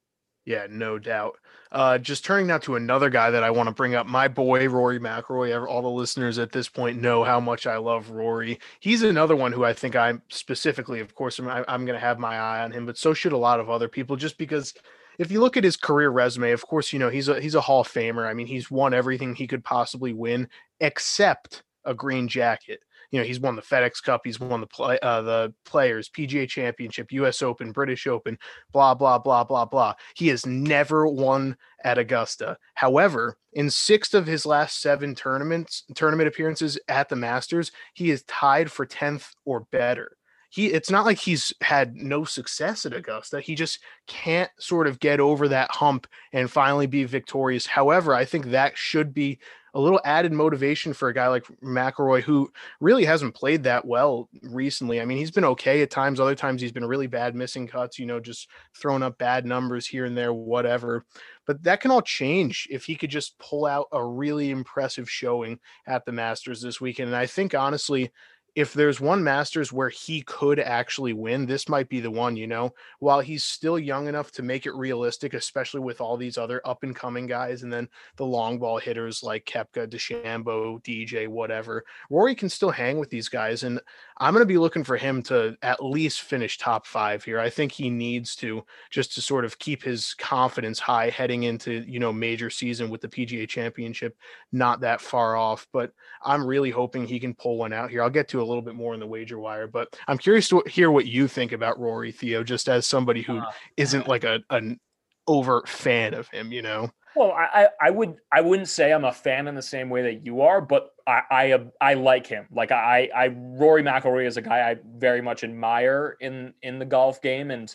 [0.44, 1.38] Yeah, no doubt.
[1.72, 4.68] Uh, just turning now to another guy that I want to bring up, my boy
[4.68, 5.66] Rory McIlroy.
[5.68, 8.60] All the listeners at this point know how much I love Rory.
[8.78, 12.20] He's another one who I think I'm specifically, of course, I'm, I'm going to have
[12.20, 14.14] my eye on him, but so should a lot of other people.
[14.14, 14.72] Just because,
[15.18, 17.60] if you look at his career resume, of course, you know he's a he's a
[17.60, 18.26] Hall of Famer.
[18.26, 20.48] I mean, he's won everything he could possibly win
[20.80, 22.80] except a green jacket.
[23.10, 26.48] You know, he's won the FedEx Cup, he's won the play, uh, the Players, PGA
[26.48, 27.40] Championship, U.S.
[27.40, 28.36] Open, British Open,
[28.72, 29.94] blah blah blah blah blah.
[30.14, 32.58] He has never won at Augusta.
[32.74, 38.24] However, in six of his last seven tournaments, tournament appearances at the Masters, he is
[38.24, 40.16] tied for tenth or better.
[40.56, 43.42] He, it's not like he's had no success at Augusta.
[43.42, 47.66] He just can't sort of get over that hump and finally be victorious.
[47.66, 49.38] However, I think that should be
[49.74, 54.30] a little added motivation for a guy like McIlroy, who really hasn't played that well
[54.44, 54.98] recently.
[54.98, 56.18] I mean, he's been okay at times.
[56.18, 59.86] Other times he's been really bad missing cuts, you know, just throwing up bad numbers
[59.86, 61.04] here and there, whatever.
[61.46, 65.60] But that can all change if he could just pull out a really impressive showing
[65.86, 67.08] at the Masters this weekend.
[67.08, 68.10] And I think honestly,
[68.56, 72.46] if there's one Masters where he could actually win, this might be the one, you
[72.46, 76.62] know, while he's still young enough to make it realistic, especially with all these other
[76.64, 81.84] up and coming guys and then the long ball hitters like Koepka, DeChambeau, DJ, whatever.
[82.08, 83.62] Rory can still hang with these guys.
[83.62, 83.78] And
[84.16, 87.38] I'm going to be looking for him to at least finish top five here.
[87.38, 91.84] I think he needs to just to sort of keep his confidence high heading into,
[91.86, 94.16] you know, major season with the PGA championship
[94.50, 95.66] not that far off.
[95.74, 95.92] But
[96.22, 98.02] I'm really hoping he can pull one out here.
[98.02, 100.62] I'll get to a little bit more in the wager wire, but I'm curious to
[100.66, 103.52] hear what you think about Rory Theo, just as somebody who Uh,
[103.92, 104.80] not like a an
[105.26, 106.90] overt fan of him, you know.
[107.14, 110.02] Well, I, I I would I wouldn't say I'm a fan in the same way
[110.02, 112.46] that you are, but I I, I like him.
[112.50, 116.84] Like I I Rory McIlroy is a guy I very much admire in in the
[116.84, 117.74] golf game, and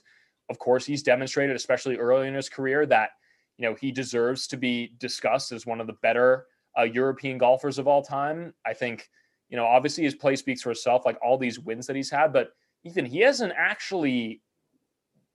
[0.50, 3.10] of course he's demonstrated, especially early in his career, that
[3.58, 6.46] you know he deserves to be discussed as one of the better
[6.78, 8.54] uh, European golfers of all time.
[8.66, 9.10] I think
[9.52, 12.34] you know obviously his play speaks for itself, like all these wins that he's had,
[12.34, 14.42] but Ethan he hasn't actually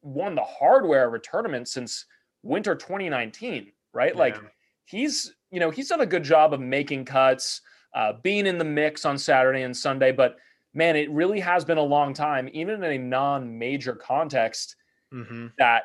[0.02, 2.06] won the hardware of a tournament since
[2.42, 4.14] winter 2019 right?
[4.14, 4.36] Like
[4.84, 7.60] he's you know he's done a good job of making cuts
[7.94, 10.36] uh, being in the mix on saturday and sunday but
[10.74, 14.76] man it really has been a long time even in a non-major context
[15.12, 15.52] Mhm.
[15.58, 15.84] that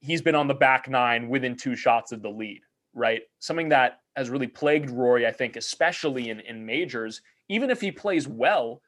[0.00, 2.60] he's been on the back nine within two shots of the lead
[2.98, 3.22] right?
[3.38, 7.22] Something that has really plagued rory i think especially in, in majors.
[7.48, 8.82] Even if he plays well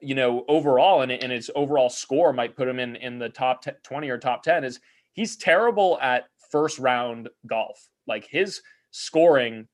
[0.00, 3.62] you know overall and, and his overall score might put him in in the top
[3.62, 4.80] 10, 20 or top 10 is
[5.12, 7.88] he's terrible at first round golf.
[8.06, 9.68] Like his scoring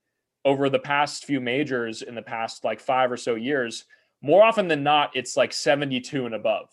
[0.45, 3.85] over the past few majors in the past like five or so years
[4.23, 6.69] more often than not it's like 72 and above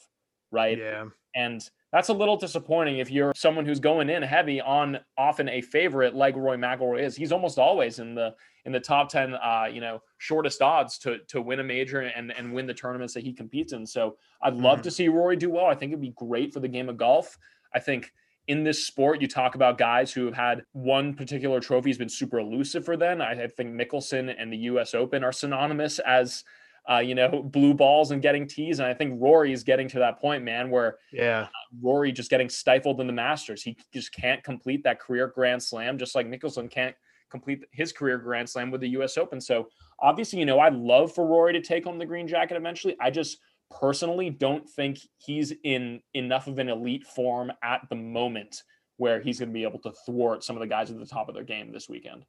[0.54, 0.78] right?
[0.78, 1.06] Yeah.
[1.36, 5.62] and that's a little disappointing if you're someone who's going in heavy on often a
[5.62, 7.15] favorite like Roy McIlroy is.
[7.15, 8.34] He's almost always in the
[8.65, 12.32] in the top 10 uh, you know, shortest odds to to win a major and
[12.32, 13.86] and win the tournaments that he competes in.
[13.86, 15.67] So I'd love to see Rory do well.
[15.67, 17.38] I think it'd be great for the game of golf.
[17.75, 18.12] I think
[18.47, 22.10] in this sport, you talk about guys who have had one particular trophy has been
[22.10, 23.21] super elusive for them.
[23.21, 24.93] I think Mickelson and the U.S.
[24.93, 26.43] Open are synonymous as,
[26.89, 28.79] uh, you know, blue balls and getting tees.
[28.79, 31.47] And I think Rory is getting to that point, man, where Yeah.
[31.81, 33.63] Rory just getting stifled in the Masters.
[33.63, 36.95] He just can't complete that career Grand Slam, just like Mickelson can't
[37.31, 39.17] complete his career Grand Slam with the U.S.
[39.17, 39.39] Open.
[39.39, 39.69] So
[39.99, 42.95] obviously, you know, I'd love for Rory to take home the green jacket eventually.
[42.99, 43.37] I just
[43.71, 48.61] personally don't think he's in enough of an elite form at the moment
[48.97, 51.27] where he's going to be able to thwart some of the guys at the top
[51.27, 52.23] of their game this weekend.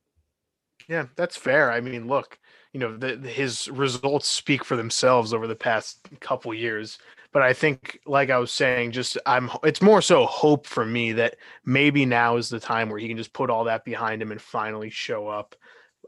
[0.89, 1.71] Yeah, that's fair.
[1.71, 2.39] I mean, look,
[2.73, 6.99] you know, the, his results speak for themselves over the past couple years.
[7.33, 9.51] But I think, like I was saying, just I'm.
[9.65, 13.17] It's more so hope for me that maybe now is the time where he can
[13.17, 15.57] just put all that behind him and finally show up.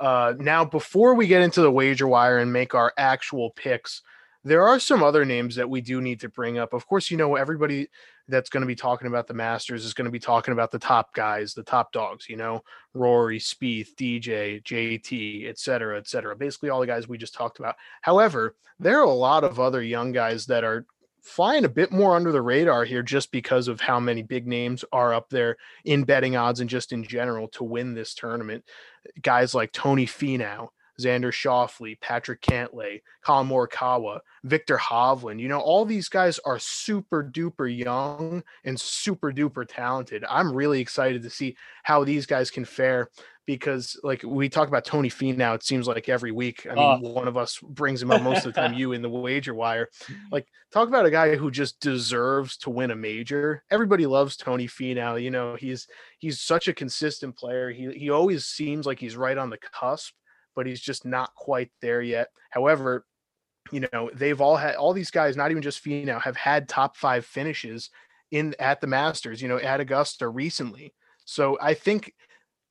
[0.00, 4.02] Uh, now, before we get into the wager wire and make our actual picks,
[4.44, 6.72] there are some other names that we do need to bring up.
[6.72, 7.88] Of course, you know everybody
[8.28, 10.78] that's going to be talking about the Masters is going to be talking about the
[10.78, 12.28] top guys, the top dogs.
[12.28, 12.62] You know,
[12.94, 16.34] Rory, Spieth, DJ, JT, et cetera, et cetera.
[16.34, 17.76] Basically, all the guys we just talked about.
[18.02, 20.86] However, there are a lot of other young guys that are
[21.22, 24.84] flying a bit more under the radar here just because of how many big names
[24.92, 28.64] are up there in betting odds and just in general to win this tournament.
[29.22, 30.68] Guys like Tony Finau,
[31.00, 35.40] Xander Schauffele, Patrick Cantlay, Collin Morikawa, Viktor Hovland.
[35.40, 40.24] You know, all these guys are super duper young and super duper talented.
[40.28, 43.10] I'm really excited to see how these guys can fare
[43.46, 45.54] because, like, we talk about Tony Finau.
[45.54, 46.66] it seems like every week.
[46.68, 47.12] I mean, Oh.
[47.12, 49.88] one of us brings him up most of the time, you in the wager wire.
[50.32, 53.62] Like, talk about a guy who just deserves to win a major.
[53.70, 55.22] Everybody loves Tony Finau.
[55.22, 55.86] You know, he's
[56.18, 57.70] he's such a consistent player.
[57.70, 60.14] He he always seems like he's right on the cusp,
[60.56, 62.28] but he's just not quite there yet.
[62.50, 63.04] However,
[63.70, 66.96] you know, they've all had all these guys, not even just Finau, have had top
[66.96, 67.90] five finishes
[68.30, 70.94] in at the Masters, you know, at Augusta recently.
[71.24, 72.12] So I think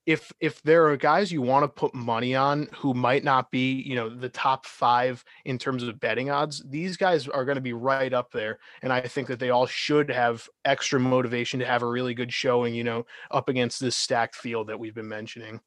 [0.05, 3.81] if if there are guys you want to put money on who might not be,
[3.81, 7.61] you know, the top five in terms of betting odds, these guys are going to
[7.61, 8.59] be right up there.
[8.83, 12.31] And I think that they all should have extra motivation to have a really good
[12.31, 15.59] showing, you know, up against this stacked field that we've been mentioning.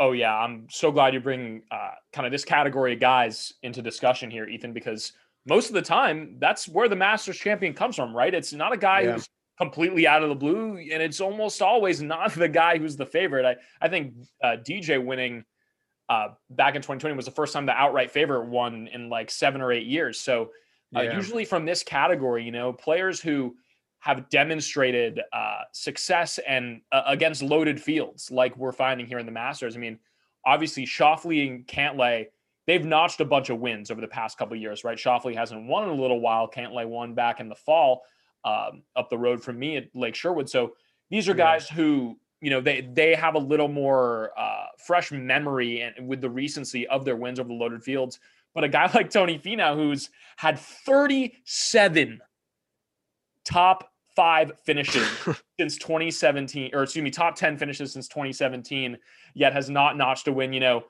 [0.00, 3.80] Oh yeah, I'm so glad you bring uh, kind of this category of guys into
[3.80, 5.12] discussion here, Ethan, because
[5.46, 8.34] most of the time that's where the Masters champion comes from, right?
[8.34, 9.12] It's not a guy Yeah.
[9.12, 13.06] who's completely out of the blue, and it's almost always not the guy who's the
[13.06, 13.44] favorite.
[13.46, 15.44] I I think uh, DJ winning
[16.08, 19.60] uh, back in 2020 was the first time the outright favorite won in like seven
[19.60, 20.20] or eight years.
[20.20, 20.50] So
[20.96, 21.16] uh, Yeah.
[21.16, 23.56] usually from this category, you know, players who
[24.04, 29.32] have demonstrated uh, success and uh, against loaded fields, like we're finding here in the
[29.32, 29.76] Masters.
[29.76, 29.98] I mean,
[30.44, 32.26] obviously Schauffele and Cantlay,
[32.66, 34.98] they've notched a bunch of wins over the past couple of years, right?
[34.98, 36.46] Schauffele hasn't won in a little while.
[36.46, 38.02] Cantlay won back in the fall
[38.44, 40.50] um, up the road from me at Lake Sherwood.
[40.50, 40.74] So
[41.08, 41.44] these are Yeah.
[41.44, 46.20] guys who you know they they have a little more uh, fresh memory and with
[46.20, 48.20] the recency of their wins over the loaded fields.
[48.52, 52.20] But a guy like Tony Finau, who's had 37
[53.46, 55.06] top five finishes
[55.60, 58.96] since 2017, or excuse me, top 10 finishes since 2017,
[59.34, 60.52] yet has not notched a win.
[60.52, 60.84] You know,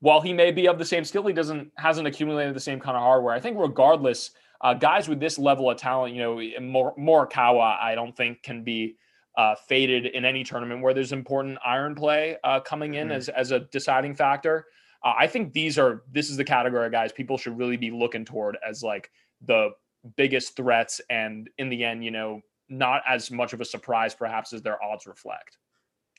[0.00, 2.96] while he may be of the same skill, he doesn't hasn't accumulated the same kind
[2.96, 3.34] of hardware.
[3.34, 7.94] I think regardless, uh, guys with this level of talent, you know, Mor- Morikawa, I
[7.94, 8.96] don't think can be
[9.36, 13.12] uh, faded in any tournament where there's important iron play uh, coming in Mhm.
[13.14, 14.66] as as a deciding factor.
[15.04, 17.90] Uh, I think these are this is the category of guys people should really be
[17.92, 19.10] looking toward as like
[19.42, 19.70] the
[20.16, 24.52] biggest threats, and in the end, you know, not as much of a surprise perhaps
[24.52, 25.58] as their odds reflect.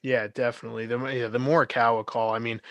[0.01, 0.85] Yeah, definitely.
[0.85, 2.33] The yeah, the Morikawa call.
[2.33, 2.61] I mean,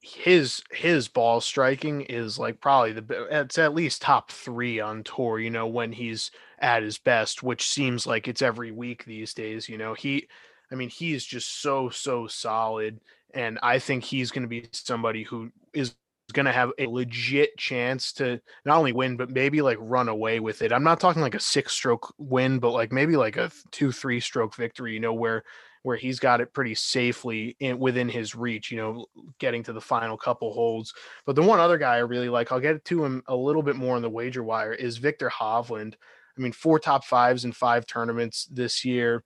[0.00, 5.38] his his ball striking is like probably the it's at least top three on tour.
[5.38, 9.68] You know when he's at his best, which seems like it's every week these days.
[9.68, 10.28] You know he,
[10.70, 13.00] I mean, he's just so so solid,
[13.34, 15.94] and I think he's going to be somebody who is
[16.32, 20.40] going to have a legit chance to not only win but maybe like run away
[20.40, 20.72] with it.
[20.72, 24.20] I'm not talking like a six stroke win, but like maybe like a two three
[24.20, 24.92] stroke victory.
[24.94, 25.44] You know where
[25.82, 29.06] where he's got it pretty safely in within his reach, you know,
[29.38, 30.92] getting to the final couple holds.
[31.24, 33.76] But the one other guy I really like, I'll get to him a little bit
[33.76, 35.94] more on the wager wire, is Viktor Hovland.
[36.36, 39.24] I mean, four top fives in five tournaments this year.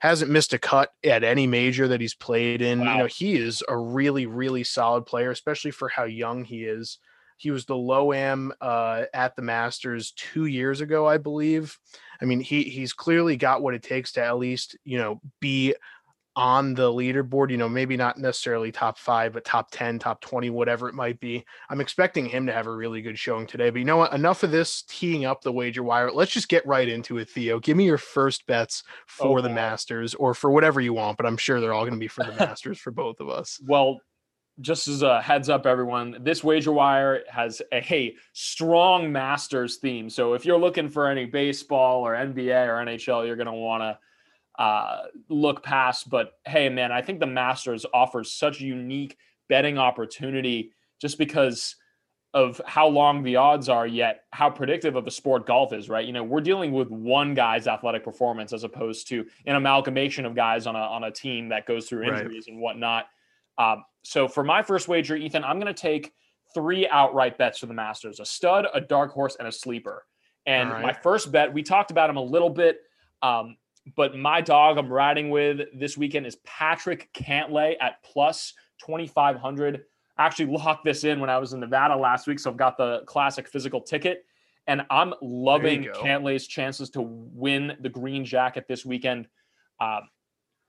[0.00, 2.78] Hasn't missed a cut at any major that he's played in.
[2.80, 6.98] You know, he is a really, really solid player, especially for how young he is.
[7.36, 11.78] He was the low am uh, at the Masters two years ago, I believe.
[12.20, 15.74] I mean, he he's clearly got what it takes to at least you know be
[16.38, 17.50] on the leaderboard.
[17.50, 21.18] You know, maybe not necessarily top five, but top ten, top twenty, whatever it might
[21.20, 21.44] be.
[21.68, 23.68] I'm expecting him to have a really good showing today.
[23.68, 24.12] But you know what?
[24.14, 26.10] Enough of this teeing up the wager wire.
[26.12, 27.58] Let's just get right into it, Theo.
[27.58, 29.48] Give me your first bets oh, for Oh, the.
[29.58, 31.16] Masters or for whatever you want.
[31.16, 33.60] But I'm sure they're all going to be for the Masters for both of us.
[33.66, 34.00] Well,
[34.60, 40.08] just as a heads up, everyone, this wager wire has a hey, strong Masters theme.
[40.08, 43.82] So if you're looking for any baseball or NBA or NHL, you're going to want
[43.82, 43.98] to
[44.58, 46.10] uh, look past.
[46.10, 49.16] But hey, man, I think the Masters offers such a unique
[49.48, 51.76] betting opportunity just because
[52.34, 56.06] of how long the odds are yet how predictive of a sport golf is right
[56.06, 60.34] you know we're dealing with one guy's athletic performance as opposed to an amalgamation of
[60.34, 62.20] guys on a, on a team that goes through Right.
[62.20, 63.06] injuries and whatnot
[63.56, 66.12] um, so for my first wager ethan i'm going to take
[66.52, 70.04] three outright bets for the masters a stud a dark horse and a sleeper
[70.44, 70.82] and right.
[70.82, 72.80] my first bet we talked about him a little bit
[73.22, 73.56] um,
[73.96, 79.82] but my dog i'm riding with this weekend is patrick cantlay at plus 2500
[80.18, 82.76] I actually locked this in when I was in Nevada last week, so I've got
[82.76, 84.24] the classic physical ticket,
[84.66, 85.84] and I'm loving.
[85.84, 89.28] Cantlay's chances to win the green jacket this weekend.
[89.80, 90.02] Um,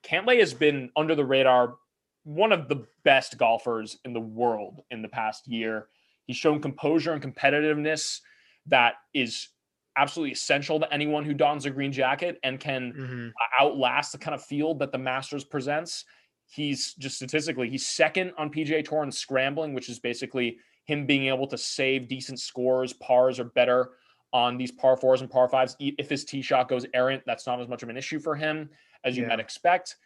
[0.03, 1.76] Cantlay has been under the radar,
[2.24, 5.88] one of the best golfers in the world in the past year.
[6.26, 8.20] He's shown composure and competitiveness
[8.67, 9.49] that is
[9.98, 13.32] absolutely essential to anyone who dons a green jacket and can Mhm.
[13.60, 16.06] outlast the kind of field that the Masters presents.
[16.52, 21.28] He's just statistically, he's second on PGA Tour in scrambling, which is basically him being
[21.28, 23.92] able to save decent scores, pars or better
[24.34, 25.76] on these par fours and par fives.
[25.80, 28.70] If his tee shot goes errant, that's not as much of an issue for him
[29.04, 29.30] as you Yeah.
[29.30, 29.98] might expect.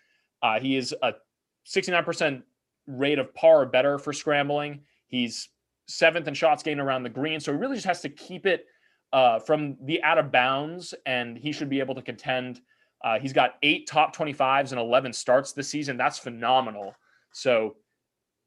[0.42, 1.14] Uh, he is a
[1.66, 2.44] 69%
[2.88, 4.86] rate of par or better for scrambling.
[5.08, 5.50] He's
[5.88, 7.40] seventh in shots gained around the green.
[7.40, 8.68] So he really just has to keep it
[9.14, 12.60] uh, from the out of bounds, and he should be able to contend.
[13.04, 15.96] Uh, he's got eight top 25s and 11 starts this season.
[15.96, 16.96] That's phenomenal.
[17.32, 17.76] So,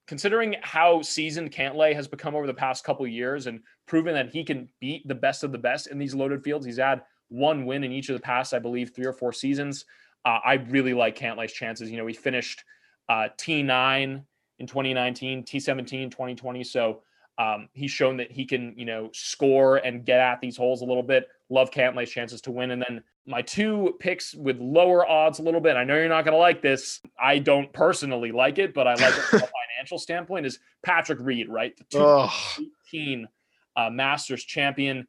[0.09, 4.45] considering how seasoned Cantlay has become over the past couple years and proven that he
[4.45, 7.85] can beat the best of the best in these loaded fields, he's had one win
[7.85, 9.85] in each of the past, I believe, three or four seasons.
[10.25, 11.91] Uh, I really like Cantlay's chances.
[11.91, 12.65] You know, he finished
[13.09, 14.25] uh, T9
[14.59, 16.65] in 2019, T17 2020.
[16.65, 17.03] So,
[17.39, 20.85] um, he's shown that he can, you know, score and get at these holes a
[20.85, 21.29] little bit.
[21.51, 22.71] Love Cantlay's chances to win.
[22.71, 25.77] And then my two picks with lower odds a little bit.
[25.77, 27.01] I know you're not going to like this.
[27.21, 30.47] I don't personally like it, but I like it from a financial standpoint.
[30.47, 31.77] Is Patrick Reed right?
[31.77, 33.29] The 2018
[33.77, 35.07] uh, Masters champion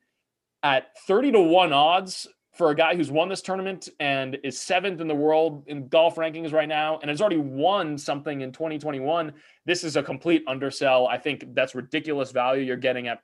[0.64, 5.00] at 30 to one odds for a guy who's won this tournament and is seventh
[5.00, 9.32] in the world in golf rankings right now and has already won something in 2021.
[9.66, 11.08] This is a complete undersell.
[11.08, 13.22] I think that's ridiculous value you're getting at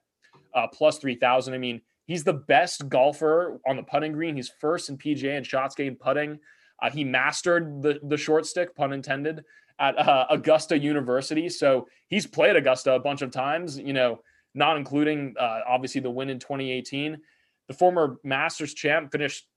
[0.53, 1.53] uh, plus 3,000.
[1.53, 4.36] I mean, he's the best golfer on the putting green.
[4.36, 6.39] He's first in PGA and shots gained putting.
[6.81, 9.43] Uh, he mastered the, the short stick, pun intended,
[9.79, 11.49] at uh, Augusta University.
[11.49, 14.19] So he's played Augusta a bunch of times, you know,
[14.53, 17.17] not including uh, obviously the win in 2018.
[17.68, 19.47] The former Masters champ finished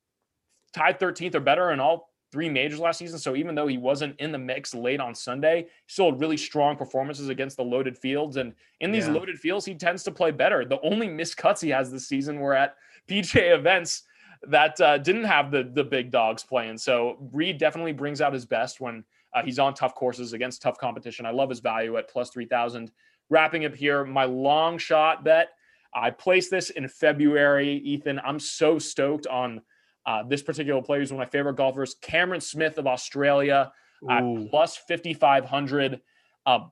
[0.73, 3.19] tied 13th or better in all three majors last season.
[3.19, 6.37] So even though he wasn't in the mix late on Sunday, he still had really
[6.37, 8.37] strong performances against the loaded fields.
[8.37, 9.15] And in these Yeah.
[9.15, 10.65] loaded fields, he tends to play better.
[10.65, 12.77] The only missed cuts he has this season were at
[13.09, 14.03] PJ events
[14.49, 16.79] that uh, didn't have the the big dogs playing.
[16.79, 20.79] So Reed definitely brings out his best when uh, he's on tough courses against tough
[20.79, 21.27] competition.
[21.27, 22.91] I love his value at plus 3,000.
[23.31, 25.51] Wrapping up here, my long shot bet.
[25.97, 28.21] I placed this in February, Ethan.
[28.23, 29.63] I'm so stoked on
[30.05, 31.01] uh, this particular player.
[31.01, 33.73] He's one of my favorite golfers, Cameron Smith of Australia
[34.11, 34.47] at Ooh.
[34.51, 36.01] plus 5,500.
[36.45, 36.71] Um,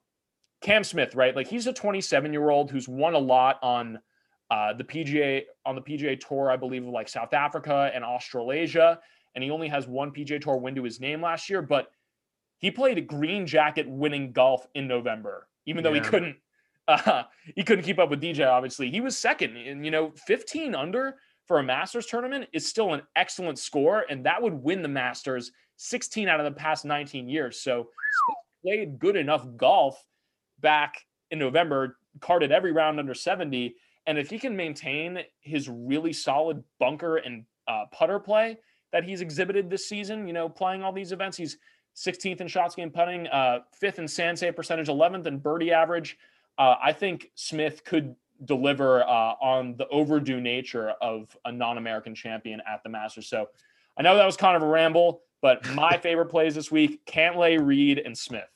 [0.61, 1.35] Cam Smith, right?
[1.35, 3.99] Like he's a 27 year old who's won a lot on
[4.51, 9.01] uh, the PGA on the PGA Tour, I believe, of like South Africa and Australasia,
[9.35, 11.63] and he only has one PGA Tour win to his name last year.
[11.63, 11.89] But
[12.59, 16.37] he played a green jacket winning golf in November, even though he couldn't.
[16.89, 17.25] Uh,
[17.57, 18.47] he couldn't keep up with DJ.
[18.47, 21.17] Obviously, he was second, and you know, 15 under
[21.47, 25.53] for a Masters tournament is still an excellent score, and that would win the Masters
[25.77, 27.61] 16 out of the past 19 years.
[27.61, 27.89] So
[28.65, 30.03] played good enough golf
[30.61, 30.95] back
[31.31, 33.75] in November, carded every round under 70.
[34.07, 38.59] And if he can maintain his really solid bunker and uh, putter play
[38.93, 41.59] that he's exhibited this season, you know, playing all these events, he's
[41.97, 46.17] 16th in shots game putting, uh, fifth in sand save percentage, 11th in birdie average.
[46.59, 52.61] Uh, I think Smith could deliver uh, on the overdue nature of a non-American champion
[52.67, 53.29] at the Masters.
[53.29, 53.49] So
[53.97, 57.65] I know that was kind of a ramble, but my favorite plays this week: Cantlay,
[57.65, 58.49] Reed, and Smith.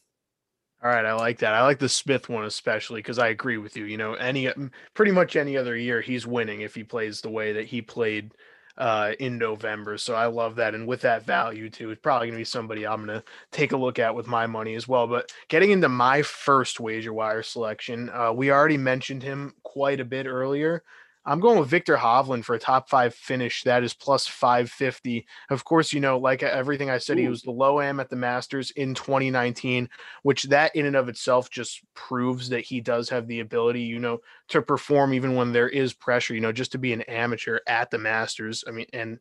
[0.83, 1.55] All right, I like that.
[1.55, 3.85] I like the Smith one especially because I agree with you.
[3.85, 4.49] You know, any
[4.95, 8.33] pretty much any other year he's winning if he plays the way that he played
[8.79, 9.99] uh, in November.
[9.99, 13.05] So I love that, and with that value too, it's probably gonna be somebody I'm
[13.05, 15.07] gonna take a look at with my money as well.
[15.07, 20.05] But getting into my first wager wire selection, uh, we already mentioned him quite a
[20.05, 20.83] bit earlier.
[21.29, 23.63] I'm going with Viktor Hovland for a top five finish.
[23.65, 25.27] That is plus 550.
[25.51, 28.17] Of course, you know, like everything I said, he was the low am at the
[28.17, 29.89] Masters in 2019
[30.23, 33.99] which that in and of itself just proves that he does have the ability, you
[33.99, 34.19] know,
[34.49, 37.91] to perform even when there is pressure, you know, just to be an amateur at
[37.91, 38.65] the Masters.
[38.67, 39.19] I mean, and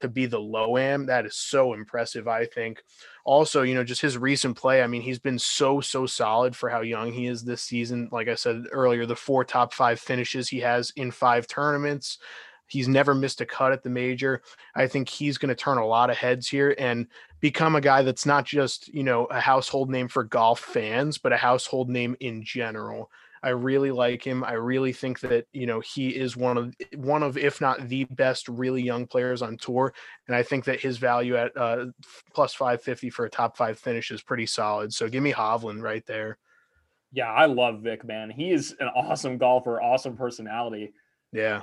[0.00, 1.06] to be the low am.
[1.06, 2.82] That is so impressive, I think.
[3.30, 4.82] Also, you know, just his recent play.
[4.82, 8.08] I mean, he's been so, so solid for how young he is this season.
[8.10, 12.18] Like I said earlier, the four top five finishes he has in five tournaments.
[12.66, 14.42] He's never missed a cut at the major.
[14.74, 17.06] I think he's going to turn a lot of heads here and
[17.38, 21.32] become a guy that's not just, you know, a household name for golf fans, but
[21.32, 23.12] a household name in general.
[23.42, 24.44] I really like him.
[24.44, 28.04] I really think that, you know, he is one of one of if not the
[28.04, 29.94] best really young players on tour
[30.26, 31.86] and I think that his value at uh,
[32.34, 34.92] plus 550 for a top 5 finish is pretty solid.
[34.92, 36.38] So give me Hovland right there.
[37.12, 38.30] Yeah, I love Vic, man.
[38.30, 40.92] He is an awesome golfer, awesome personality.
[41.32, 41.62] Yeah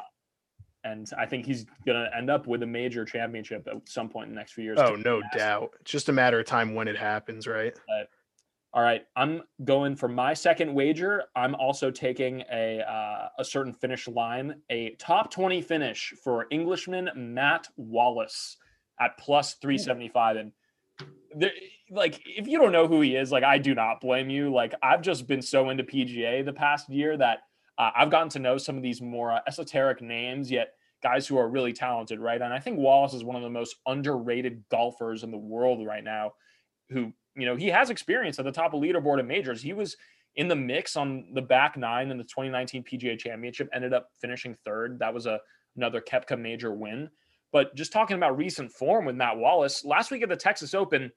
[0.91, 4.29] and I think he's going to end up with a major championship at some point
[4.29, 4.79] in the next few years.
[4.79, 5.71] Oh, no doubt.
[5.81, 7.77] It's just a matter of time when it happens, right?
[7.87, 8.09] But,
[8.77, 11.23] all right, I'm going for my second wager.
[11.35, 17.09] I'm also taking a uh, a certain finish line, a top 20 finish for Englishman
[17.15, 18.57] Matt Wallace
[18.99, 20.51] at plus 375 and
[21.89, 24.53] like if you don't know who he is, like I do not blame you.
[24.53, 27.39] Like I've just been so into PGA the past year that
[27.79, 31.37] uh, I've gotten to know some of these more uh, esoteric names, yet guys who
[31.39, 32.39] are really talented, right?
[32.39, 36.03] And I think Wallace is one of the most underrated golfers in the world right
[36.03, 36.33] now.
[36.91, 39.61] Who, you know, he has experience at the top of leaderboard in majors.
[39.61, 39.95] He was
[40.35, 44.55] in the mix on the back nine in the 2019 PGA Championship, ended up finishing
[44.65, 44.99] third.
[44.99, 45.39] That was a
[45.75, 47.09] another Koepka major win.
[47.51, 51.11] But just talking about recent form with Matt Wallace, last week at the Texas Open,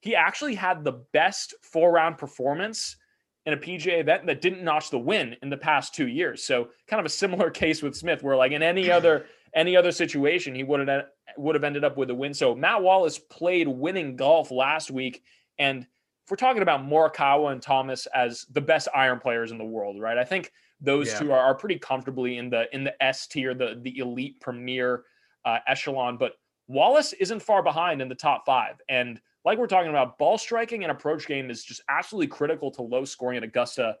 [0.00, 2.96] he actually had the best four round performance
[3.44, 6.42] in a PGA event that didn't notch the win in the past two years.
[6.42, 9.92] So kind of a similar case with Smith, where like in any other any other
[9.92, 11.04] situation, he would have
[11.38, 12.34] would have ended up with a win.
[12.34, 15.22] So Matt Wallace played winning golf last week,
[15.58, 19.64] and if we're talking about Morikawa and Thomas as the best iron players in the
[19.64, 20.18] world, right?
[20.18, 21.18] I think those yeah.
[21.18, 25.04] two are, are pretty comfortably in the in the S tier, the the elite premier
[25.44, 26.16] uh, echelon.
[26.16, 26.32] But
[26.66, 30.82] Wallace isn't far behind in the top five, and like we're talking about, ball striking
[30.82, 33.94] and approach game is just absolutely critical to low scoring at Augusta.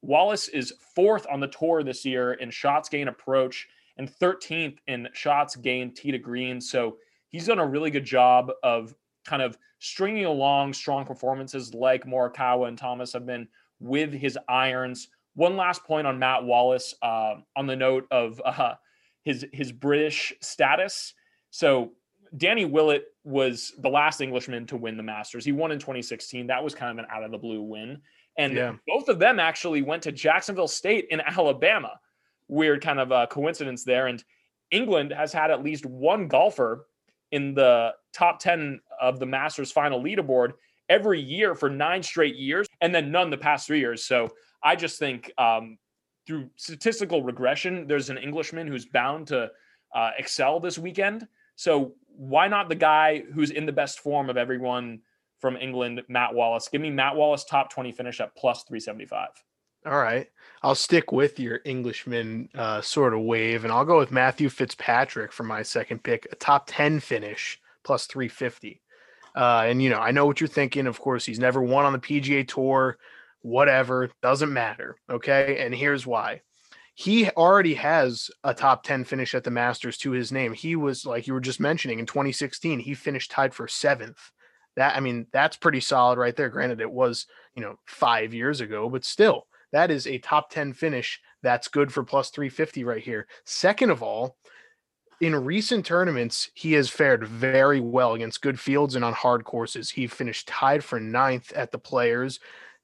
[0.00, 3.66] Wallace is fourth on the tour this year in shots gain approach
[3.98, 6.60] and 13th in shots gained tee to green.
[6.60, 6.98] So
[7.28, 8.94] he's done a really good job of
[9.24, 13.48] kind of stringing along strong performances like Morikawa and Thomas have been
[13.80, 15.08] with his irons.
[15.34, 18.74] One last point on Matt Wallace uh, on the note of uh,
[19.24, 21.14] his his British status.
[21.50, 21.94] So
[22.36, 25.44] Danny Willett was the last Englishman to win the Masters.
[25.44, 26.46] He won in 2016.
[26.46, 28.00] That was kind of an out of the blue win.
[28.38, 28.74] And yeah.
[28.86, 31.98] both of them actually went to Jacksonville State in Alabama.
[32.46, 34.06] Weird kind of a coincidence there.
[34.06, 34.22] And
[34.70, 36.86] England has had at least one golfer
[37.32, 40.52] in the top 10 of the Masters final leaderboard
[40.88, 44.04] every year for nine straight years, and then none the past three years.
[44.04, 44.28] So
[44.62, 45.78] I just think um,
[46.26, 49.50] through statistical regression, there's an Englishman who's bound to
[49.94, 51.26] uh, excel this weekend.
[51.56, 55.00] So why not the guy who's in the best form of everyone
[55.40, 56.68] from England, Matt Wallace?
[56.68, 59.28] Give me Matt Wallace top 20 finish at plus 375.
[59.84, 60.28] All right.
[60.62, 65.32] I'll stick with your Englishman uh, sort of wave, and I'll go with Matthew Fitzpatrick
[65.32, 68.80] for my second pick, a top 10 finish plus 350.
[69.34, 70.86] Uh, and, you know, I know what you're thinking.
[70.86, 72.98] Of course, he's never won on the PGA Tour,
[73.40, 74.96] whatever, doesn't matter.
[75.10, 75.58] Okay.
[75.64, 76.42] And here's why
[76.94, 80.52] he already has a top 10 finish at the Masters to his name.
[80.52, 84.30] He was like you were just mentioning in 2016, he finished tied for seventh.
[84.76, 86.48] That I mean, that's pretty solid right there.
[86.48, 90.74] Granted, it was, you know, five years ago, but still, that is a top 10
[90.74, 91.20] finish.
[91.42, 93.26] That's good for plus 350 right here.
[93.44, 94.36] Second of all,
[95.22, 99.88] in recent tournaments, he has fared very well against good fields and on hard courses.
[99.88, 102.40] He finished tied for ninth at the players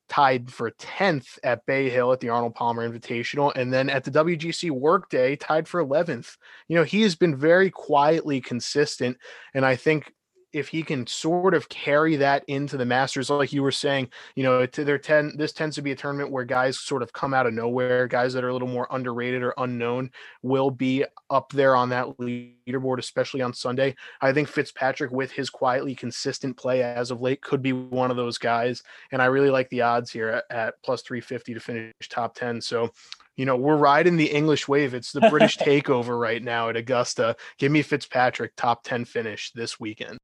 [0.09, 4.11] tied for 10th at Bay Hill at the Arnold Palmer Invitational, and then at the
[4.11, 6.37] WGC Workday, tied for 11th.
[6.67, 9.19] You know, he has been very quietly consistent,
[9.55, 10.13] and I think
[10.53, 14.43] if he can sort of carry that into the Masters, like you were saying, you
[14.43, 17.35] know, to their ten, this tends to be a tournament where guys sort of come
[17.35, 18.07] out of nowhere.
[18.07, 20.11] Guys that are a little more underrated or unknown
[20.43, 23.95] will be up there on that leaderboard, especially on Sunday.
[24.21, 28.17] I think Fitzpatrick, with his quietly consistent play as of late, could be one of
[28.17, 28.83] those guys.
[29.13, 32.61] And I really like the odds here at, at plus 350 to finish top 10.
[32.61, 32.91] So
[33.37, 34.95] you know, we're riding the English wave.
[34.95, 37.37] It's the British takeover right now at Augusta.
[37.57, 40.19] Give me Fitzpatrick top 10 finish this weekend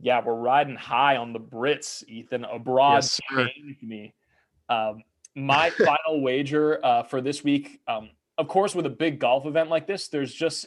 [0.00, 2.44] yeah, we're riding high on the Brits, Ethan.
[2.44, 3.20] Abroad yes,
[3.82, 4.14] me.
[4.68, 5.02] Um,
[5.34, 9.70] my final wager uh, for this week, um, of course, with a big golf event
[9.70, 10.66] like this, there's just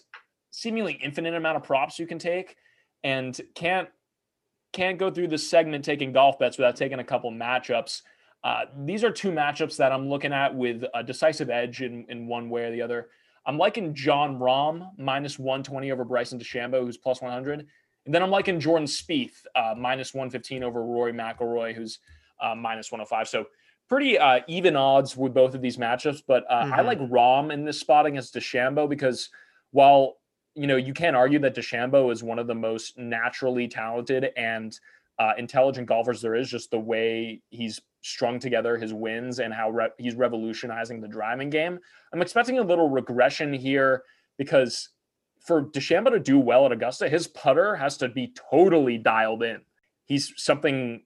[0.52, 2.58] seemingly infinite amount of props you can take,
[3.04, 3.88] and can't
[4.74, 8.02] can't go through this segment taking golf bets without taking a couple matchups.
[8.44, 12.26] Uh, these are two matchups that I'm looking at with a decisive edge in, in
[12.26, 13.10] one way or the other.
[13.46, 17.68] I'm liking Jon Rahm minus 120 over Bryson DeChambeau, who's plus 100
[18.06, 22.00] And then I'm liking Jordan Spieth, uh, minus 115 over Rory McIlroy, who's
[22.40, 23.28] uh, minus 105.
[23.28, 23.46] So
[23.88, 26.24] pretty uh, even odds with both of these matchups.
[26.26, 26.86] But uh, I Mhm.
[26.86, 29.30] like Rahm in this spot against DeChambeau because
[29.72, 30.18] while
[30.56, 34.80] you know you can't argue that DeChambeau is one of the most naturally talented and
[35.20, 39.70] uh, intelligent golfers there is, just the way he's strung together his wins and how
[39.70, 41.78] re- he's revolutionizing the driving game.
[42.12, 44.04] I'm expecting a little regression here
[44.40, 44.90] because
[45.42, 49.62] for DeChambeau to do well at Augusta, his putter has to be totally dialed in.
[50.06, 51.04] He's something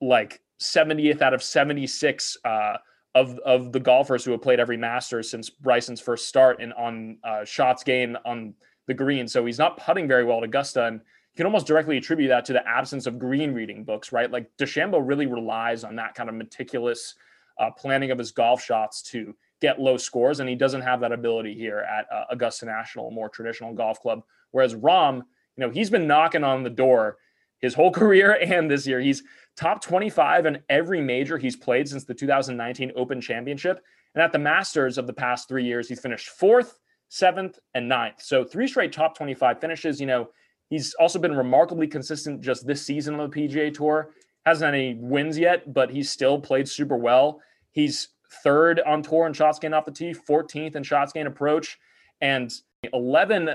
[0.00, 2.76] like 70th out of 76 uh,
[3.14, 7.18] of of the golfers who have played every Masters since Bryson's first start and on
[7.24, 8.54] uh, shots gained on
[8.86, 9.26] the green.
[9.26, 12.44] So he's not putting very well at Augusta, and you can almost directly attribute that
[12.46, 14.30] to the absence of green reading books, right?
[14.30, 17.14] Like DeChambeau really relies on that kind of meticulous
[17.58, 21.12] uh, planning of his golf shots to get low scores, and he doesn't have that
[21.12, 24.22] ability here at uh, Augusta National, a more traditional golf club.
[24.50, 25.16] Whereas Rahm,
[25.56, 27.16] you know, he's been knocking on the door
[27.60, 29.00] his whole career and this year.
[29.00, 29.22] He's
[29.56, 33.82] top 25 in every major he's played since the 2019 Open Championship.
[34.14, 36.78] And at the Masters of the past three years, he's finished fourth,
[37.08, 38.22] seventh, and ninth.
[38.22, 40.00] So three straight top 25 finishes.
[40.00, 40.28] You know,
[40.70, 44.10] he's also been remarkably consistent just this season on the PGA Tour.
[44.44, 47.40] Hasn't had any wins yet, but he's still played super well.
[47.72, 48.08] He's
[48.42, 51.78] third on tour in shots gained off the tee, 14th in shots gained approach,
[52.20, 52.52] and
[52.92, 53.50] 11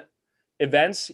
[0.60, 1.12] events.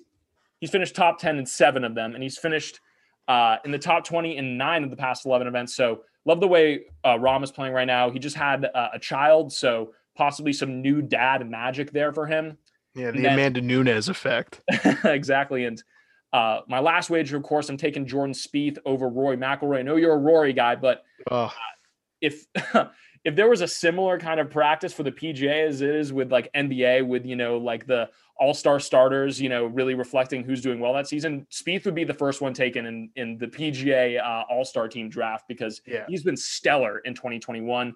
[0.59, 2.79] He's finished top 10 in seven of them, and he's finished
[3.27, 5.75] uh, in the top 20 in nine of the past 11 events.
[5.75, 8.09] So love the way uh, Rahm is playing right now.
[8.09, 12.57] He just had uh, a child, so possibly some new dad magic there for him.
[12.95, 14.61] Yeah, the then- Amanda Nunes effect.
[15.03, 15.65] exactly.
[15.65, 15.81] And
[16.33, 19.77] uh, my last wager, of course, I'm taking Jordan Spieth over Rory McIlroy.
[19.79, 21.51] I know you're a Rory guy, but Oh,
[22.21, 22.45] if
[23.23, 26.31] if there was a similar kind of practice for the PGA as it is with
[26.31, 28.09] like NBA, with you know like the
[28.39, 32.03] All Star starters, you know, really reflecting who's doing well that season, Spieth would be
[32.03, 36.05] the first one taken in in the PGA uh, All Star team draft because yeah.
[36.07, 37.93] he's been stellar in 2021.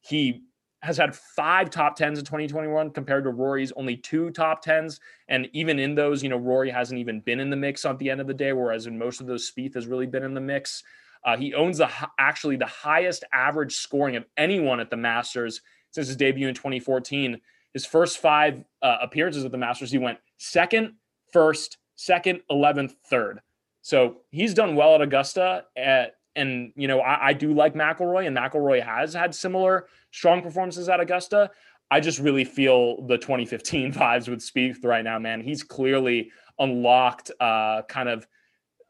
[0.00, 0.42] He
[0.84, 5.00] has had five top tens in 2021 compared to Rory's only two top tens.
[5.28, 8.10] And even in those, you know, Rory hasn't even been in the mix at the
[8.10, 10.42] end of the day, whereas in most of those, Spieth has really been in the
[10.42, 10.84] mix.
[11.24, 16.08] Uh, he owns the actually the highest average scoring of anyone at the Masters since
[16.08, 17.40] his debut in 2014.
[17.72, 20.94] His first five uh, appearances at the Masters, he went second,
[21.32, 23.40] first, second, 11th, third.
[23.82, 25.64] So he's done well at Augusta.
[25.76, 30.42] At, and, you know, I, I do like McIlroy, and McIlroy has had similar strong
[30.42, 31.50] performances at Augusta.
[31.90, 35.40] I just really feel the 2015 vibes with Spieth right now, man.
[35.40, 38.26] He's clearly unlocked uh, kind of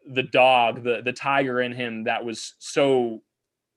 [0.06, 3.22] the dog, the the tiger in him that was so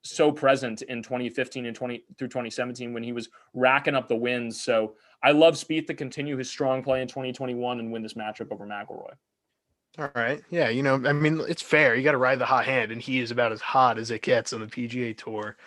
[0.04, 4.62] so present in 2015 and 20 through 2017 when he was racking up the wins.
[4.62, 8.52] So I love Spieth to continue his strong play in 2021 and win this matchup
[8.52, 9.14] over McIlroy.
[9.98, 10.42] All right.
[10.50, 11.96] Yeah, you know, I mean, it's fair.
[11.96, 14.22] You got to ride the hot hand, and he is about as hot as it
[14.22, 15.58] gets on the PGA Tour.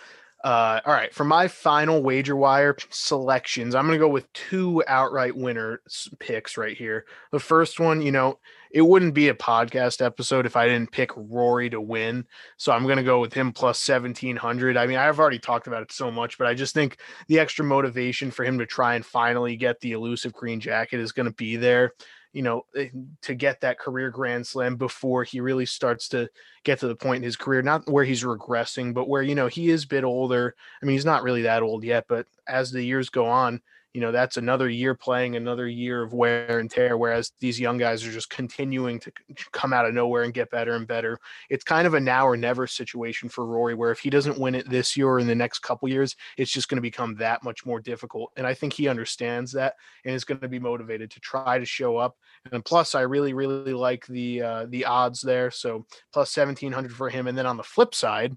[0.45, 4.83] Uh, all right, for my final wager wire selections, I'm going to go with two
[4.87, 5.83] outright winner
[6.19, 7.05] picks right here.
[7.31, 8.39] The first one, you know,
[8.71, 12.25] it wouldn't be a podcast episode if I didn't pick Rory to win.
[12.57, 14.77] So I'm going to go with him plus 1700.
[14.77, 16.99] I mean, I've already talked about it so much, but I just think
[17.29, 21.13] the extra motivation for him to try and finally get the elusive green jacket is
[21.13, 21.93] going to be there
[22.33, 22.89] you know, eh,
[23.23, 26.29] to get that career grand slam before he really starts to
[26.65, 29.49] get to the point in his career, not where he's regressing, but where, you know,
[29.49, 30.55] he is a bit older.
[30.81, 33.61] I mean, he's not really that old yet, but as the years go on,
[33.93, 36.97] you know, that's another year playing, another year of wear and tear.
[36.97, 39.13] Whereas these young guys are just continuing to
[39.53, 41.19] come out of nowhere and get better and better.
[41.49, 44.55] It's kind of a now or never situation for Rory, where if he doesn't win
[44.55, 47.43] it this year or in the next couple years, it's just going to become that
[47.43, 48.33] much more difficult.
[48.37, 49.75] And I think he understands that
[50.05, 52.17] and is going to be motivated to try to show up
[52.53, 57.09] and plus i really really like the uh the odds there so plus 1700 for
[57.09, 58.37] him and then on the flip side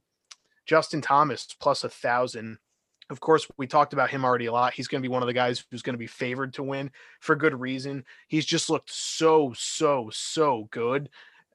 [0.65, 2.57] justin thomas plus a thousand
[3.09, 5.27] of course we talked about him already a lot he's going to be one of
[5.27, 8.91] the guys who's going to be favored to win for good reason he's just looked
[8.91, 11.09] so so so good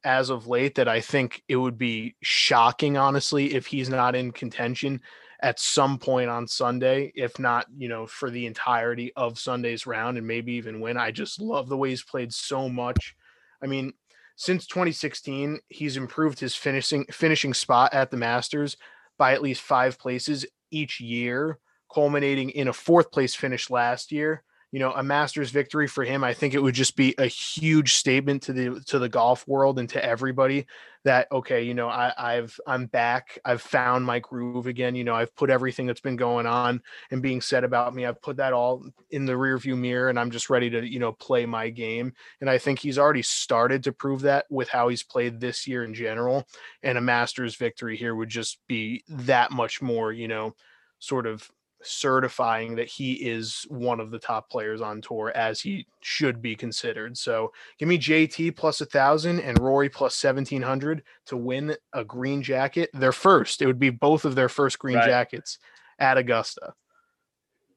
[0.04, 4.30] as of late that i think it would be shocking honestly if he's not in
[4.30, 5.00] contention
[5.40, 10.18] at some point on Sunday, if not, you know, for the entirety of Sunday's round
[10.18, 10.96] and maybe even win.
[10.96, 13.14] I just love the way he's played so much.
[13.62, 13.92] I mean,
[14.36, 18.76] since 2016, he's improved his finishing finishing spot at the Masters
[19.18, 21.58] by at least five places each year,
[21.92, 26.22] culminating in a fourth place finish last year you know, a Masters victory for him,
[26.22, 29.78] I think it would just be a huge statement to the to the golf world
[29.78, 30.66] and to everybody
[31.04, 34.94] that okay, you know, I, I've I'm back, I've found my groove again.
[34.94, 38.20] You know, I've put everything that's been going on and being said about me, I've
[38.20, 41.46] put that all in the rearview mirror, and I'm just ready to you know play
[41.46, 42.12] my game.
[42.42, 45.82] And I think he's already started to prove that with how he's played this year
[45.82, 46.46] in general.
[46.82, 50.54] And a Masters victory here would just be that much more, you know,
[50.98, 51.48] sort of
[51.82, 56.56] certifying that he is one of the top players on tour as he should be
[56.56, 57.16] considered.
[57.16, 62.04] So give me JT plus a thousand and Rory plus seventeen hundred to win a
[62.04, 62.90] green jacket.
[62.92, 65.06] Their first, it would be both of their first green Right.
[65.06, 65.58] jackets
[65.98, 66.74] at Augusta.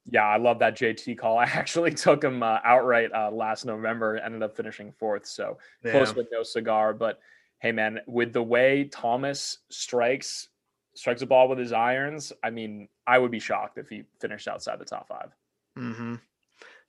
[0.10, 1.38] Yeah, I love that JT call.
[1.39, 5.26] I actually took him uh, outright uh, last November, ended up finishing fourth.
[5.28, 6.93] So close with no cigar.
[6.93, 7.20] But
[7.60, 10.49] hey, man, with the way Thomas strikes
[11.02, 14.47] strikes a ball with his irons, I mean, I would be shocked if he finished
[14.47, 15.32] outside the top five.
[15.76, 16.16] Mm-hmm.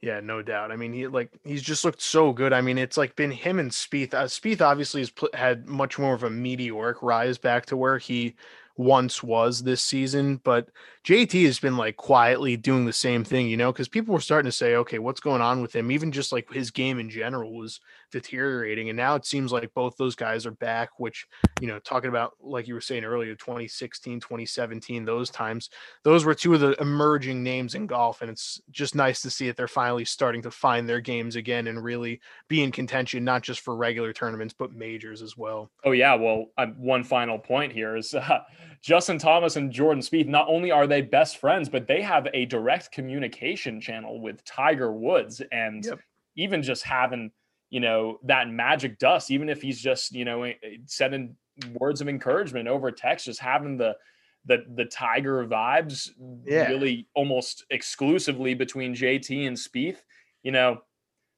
[0.02, 0.70] Yeah, no doubt.
[0.70, 2.52] I mean, he like he's just looked so good.
[2.52, 4.12] I mean, it's like been him and Spieth.
[4.12, 7.96] Uh, Spieth obviously has pl- had much more of a meteoric rise back to where
[7.96, 8.34] he
[8.76, 10.68] once was this season, but
[11.06, 14.48] JT has been like quietly doing the same thing, you know, because people were starting
[14.48, 15.90] to say, okay, what's going on with him?
[15.90, 17.80] Even just like his game in general was
[18.12, 20.90] deteriorating, and now it seems like both those guys are back.
[20.98, 21.26] Which
[21.60, 25.70] you know, talking about like you were saying earlier, 2016, 2017, those times
[26.04, 29.46] those were two of the emerging names in golf and it's just nice to see
[29.46, 33.42] that they're finally starting to find their games again and really be in contention not
[33.42, 36.46] just for regular tournaments but majors as well Oh yeah, well,
[36.76, 38.40] one final point here is uh,
[38.82, 40.28] Justin Thomas and Jordan Spieth.
[40.28, 44.92] Not only are they best friends, but they have a direct communication channel with Tiger
[44.92, 46.00] Woods, and Yep.
[46.36, 47.30] even just having
[47.72, 51.34] you know that magic dust, even if he's just you know eh, eh, sending
[51.72, 53.96] words of encouragement over text, just having the
[54.44, 56.10] the the Tiger vibes,
[56.44, 56.68] Yeah.
[56.68, 60.02] really almost exclusively between JT and Spieth.
[60.42, 60.82] You know,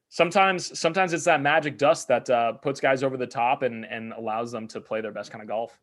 [0.09, 4.13] sometimes sometimes it's that magic dust that uh, puts guys over the top and and
[4.13, 5.79] allows them to play their best kind of golf.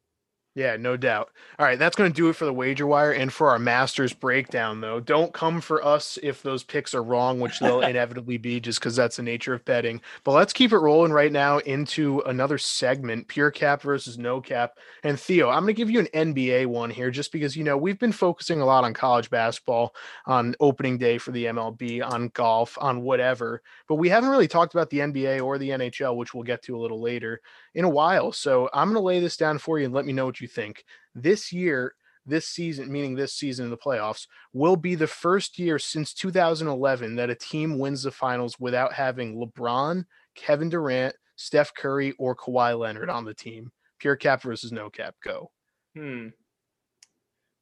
[0.55, 1.29] Yeah no doubt.
[1.57, 4.11] All right that's going to do it for the wager wire and for our masters
[4.11, 4.99] breakdown though.
[4.99, 8.95] Don't come for us if those picks are wrong which they'll inevitably be just because
[8.95, 10.01] that's the nature of betting.
[10.23, 14.77] But let's keep it rolling right now into another segment pure cap versus no cap.
[15.03, 17.77] And theo i'm going to give you an nba one here just because you know
[17.77, 19.95] we've been focusing a lot on college basketball
[20.25, 23.61] on opening day for the mlb on golf on whatever.
[23.87, 26.75] But we haven't really talked about the nba or the nhl which we'll get to
[26.75, 27.39] a little later
[27.73, 28.33] in a while.
[28.33, 30.40] So i'm going to lay this down for you and let me know what you
[30.47, 30.83] think
[31.15, 31.93] this year
[32.25, 37.15] this season meaning this season in the playoffs will be the first year since 2011
[37.15, 42.77] that a team wins the finals without having lebron kevin durant steph curry or Kawhi
[42.77, 45.49] leonard on the team pure cap versus no cap go
[45.95, 46.27] Hmm.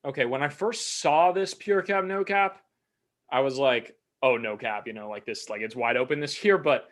[0.05, 2.61] Okay, when I first saw this pure cap no cap,
[3.29, 6.43] I was like, "Oh, no cap," you know, like this, like it's wide open this
[6.43, 6.57] year.
[6.57, 6.87] But,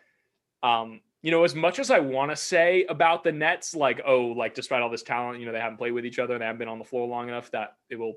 [0.62, 4.26] um, you know, as much as I want to say about the Nets, like, oh,
[4.26, 6.60] like despite all this talent, you know, they haven't played with each other, they haven't
[6.60, 8.14] been on the floor long enough that it will,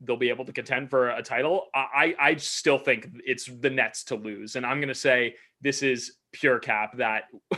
[0.00, 1.66] they'll be able to contend for a title.
[1.74, 6.16] I, I still think it's the Nets to lose, and I'm gonna say this is
[6.32, 7.24] pure cap that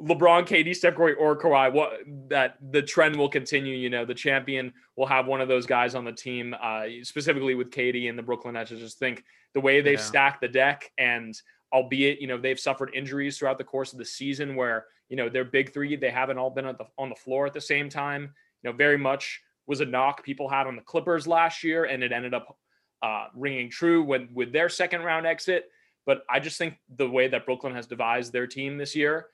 [0.00, 1.98] LeBron, KD, Steph Curry, or Kawhi, what
[2.28, 3.76] that the trend will continue.
[3.76, 7.54] You know, the champion will have one of those guys on the team, uh, specifically
[7.54, 8.72] with KD and the Brooklyn Nets.
[8.72, 9.22] I just think
[9.52, 10.04] the way they've Yeah.
[10.04, 11.38] stacked the deck, and
[11.72, 15.28] albeit you know they've suffered injuries throughout the course of the season, where you know
[15.28, 18.34] their big three they haven't all been the, on the floor at the same time.
[18.62, 22.02] You know, very much was a knock people had on the Clippers last year, and
[22.02, 22.56] it ended up
[23.02, 25.70] uh, ringing true when with their second round exit.
[26.04, 29.26] But I just think the way that Brooklyn has devised their team this year,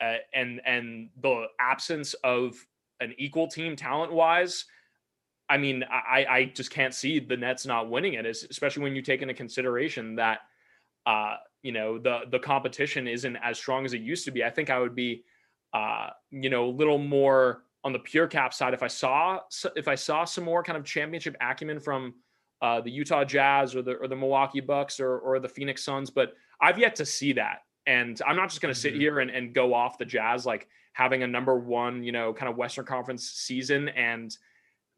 [0.00, 2.54] uh, and and the absence of
[3.00, 4.64] an equal team talent wise,
[5.48, 9.02] I mean, I I just can't see the Nets not winning it, especially when you
[9.02, 10.40] take into consideration that
[11.06, 14.44] uh, you know the the competition isn't as strong as it used to be.
[14.44, 15.24] I think I would be
[15.72, 19.40] uh, you know a little more on the pure cap side if I saw
[19.76, 22.14] if I saw some more kind of championship acumen from
[22.62, 26.10] uh, the Utah Jazz or the or the Milwaukee Bucks or or the Phoenix Suns,
[26.10, 27.58] but I've yet to see that.
[27.86, 28.98] And I'm not just going to sit Mhm.
[28.98, 32.50] here and, and go off the Jazz like having a number one, you know, kind
[32.50, 34.36] of Western Conference season and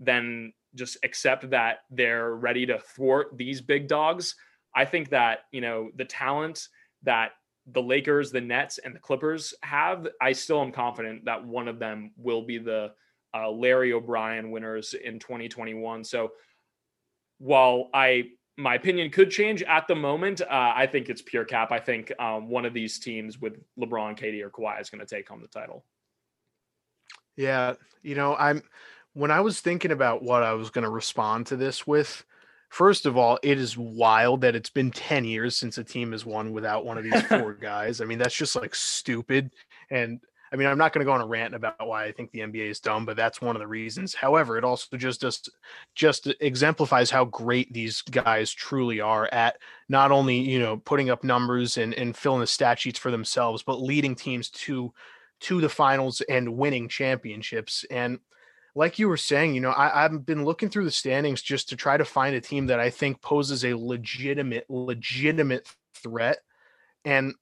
[0.00, 4.36] then just accept that they're ready to thwart these big dogs.
[4.74, 6.68] I think that, you know, the talent
[7.02, 7.32] that
[7.70, 11.78] the Lakers, the Nets, and the Clippers have, I still am confident that one of
[11.78, 12.92] them will be the
[13.34, 16.04] uh, Larry O'Brien winners in 2021.
[16.04, 16.32] So
[17.38, 21.70] while I my opinion could change at the moment, uh, I think it's pure cap.
[21.70, 25.06] I think um, one of these teams with LeBron, KD, or Kawhi is going to
[25.06, 25.84] take home the title.
[27.36, 28.62] Yeah, you know, I'm
[29.12, 32.24] when I was thinking about what I was going to respond to this with,
[32.68, 36.26] First of all, it is wild that it's been 10 years since a team has
[36.26, 38.00] won without one of these four guys.
[38.00, 39.50] I mean, that's just like stupid.
[39.90, 40.20] And
[40.52, 42.40] I mean, I'm not going to go on a rant about why I think the
[42.40, 44.14] NBA is dumb, but that's one of the reasons.
[44.14, 45.50] However, it also just just
[45.94, 49.58] just exemplifies how great these guys truly are at
[49.88, 53.62] not only you know putting up numbers and and filling the stat sheets for themselves,
[53.62, 54.92] but leading teams to
[55.40, 57.84] to the finals and winning championships.
[57.90, 58.18] And
[58.78, 61.76] like you were saying, you know, I, I've been looking through the standings just to
[61.76, 66.38] try to find a team that I think poses a legitimate legitimate threat.
[67.04, 67.34] And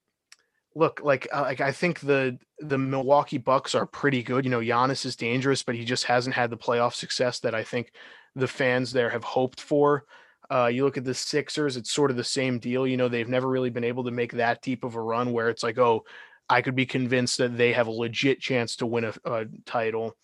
[0.74, 4.46] look, like uh, like I think the the Milwaukee Bucks are pretty good.
[4.46, 7.64] You know, Giannis is dangerous, but he just hasn't had the playoff success that I
[7.64, 7.92] think
[8.34, 10.06] the fans there have hoped for.
[10.50, 12.86] Uh, you look at the Sixers; it's sort of the same deal.
[12.86, 15.50] You know, they've never really been able to make that deep of a run where
[15.50, 16.06] it's like, oh,
[16.48, 20.16] I could be convinced that they have a legit chance to win a, a title.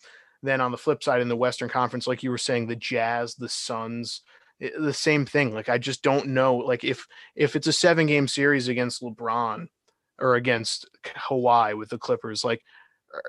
[0.43, 3.35] Then on the flip side, in the Western Conference, like you were saying, the Jazz,
[3.35, 4.23] the Suns,
[4.59, 5.55] it, the same thing.
[5.55, 6.57] Like I just don't know.
[6.57, 9.69] Like if if it's a seven game series against LeBron
[10.23, 12.45] or against Kawhi with the Clippers.
[12.45, 12.63] Like,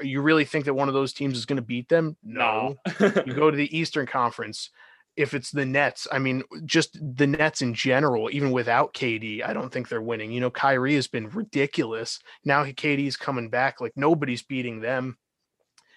[0.01, 2.16] you really think that one of those teams is going to beat them?
[2.24, 2.76] No.
[2.99, 4.70] you go to the Eastern Conference.
[5.16, 9.53] If it's the Nets, I mean, just the Nets in general, even without KD, I
[9.53, 10.32] don't think they're winning.
[10.32, 12.20] You know, Kyrie has been ridiculous.
[12.45, 15.18] Now KD's coming back, like nobody's beating them.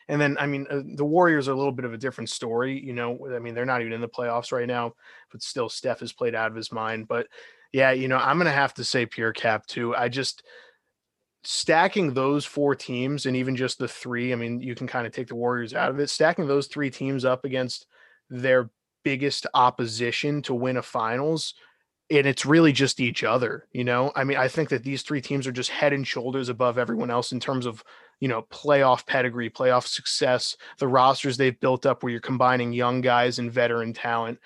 [0.08, 2.80] And then, I mean, uh, the Warriors are a little bit of a different story.
[2.80, 4.94] You know, I mean, they're not even in the playoffs right now,
[5.32, 7.08] but still, Steph has played out of his mind.
[7.08, 7.26] But
[7.72, 9.94] yeah, you know, I'm going to have to say Pure Cap too.
[9.94, 10.42] I just,
[11.48, 15.12] stacking those four teams and even just the three, I mean, you can kind of
[15.12, 17.86] take the Warriors out of it, stacking those three teams up against
[18.28, 18.68] their
[19.04, 21.54] biggest opposition to win a finals.
[22.10, 24.10] And it's really just each other, you know.
[24.16, 27.12] I mean, I think that these three teams are just head and shoulders above everyone
[27.12, 27.84] else in terms of,
[28.20, 33.00] you know, playoff pedigree, playoff success, the rosters they've built up where you're combining young
[33.00, 34.38] guys and veteran talent.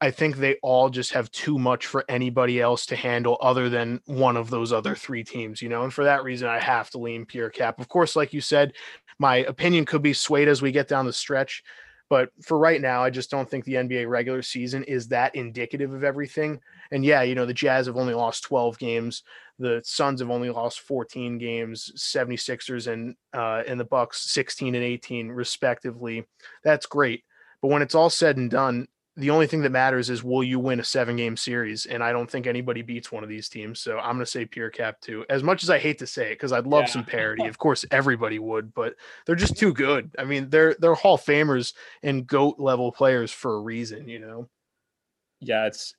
[0.00, 4.00] I think they all just have too much for anybody else to handle other than
[4.06, 5.82] one of those other three teams, you know.
[5.82, 7.80] And for that reason, I have to lean pure cap.
[7.80, 8.74] Of course, like you said,
[9.18, 11.64] my opinion could be swayed as we get down the stretch.
[12.08, 15.92] But for right now, I just don't think the NBA regular season is that indicative
[15.92, 16.60] of everything.
[16.90, 19.24] And yeah, you know, the Jazz have only lost 12 games.
[19.58, 24.84] The Suns have only lost 14 games, 76ers and uh and the Bucks 16 and
[24.84, 26.26] 18 respectively.
[26.62, 27.24] That's great.
[27.60, 28.86] But when it's all said and done,
[29.18, 31.86] the only thing that matters is will you win a seven game series?
[31.86, 33.80] And I don't think anybody beats one of these teams.
[33.80, 35.24] So I'm going to say pure cap too.
[35.28, 36.92] As much as I hate to say it, because I'd love yeah.
[36.92, 37.46] some parity.
[37.46, 38.94] Of course, everybody would, but
[39.26, 40.14] they're just too good.
[40.16, 44.20] I mean, they're they're Hall of Famers and GOAT level players for a reason, you
[44.20, 44.48] know.
[45.40, 45.94] Yeah, it's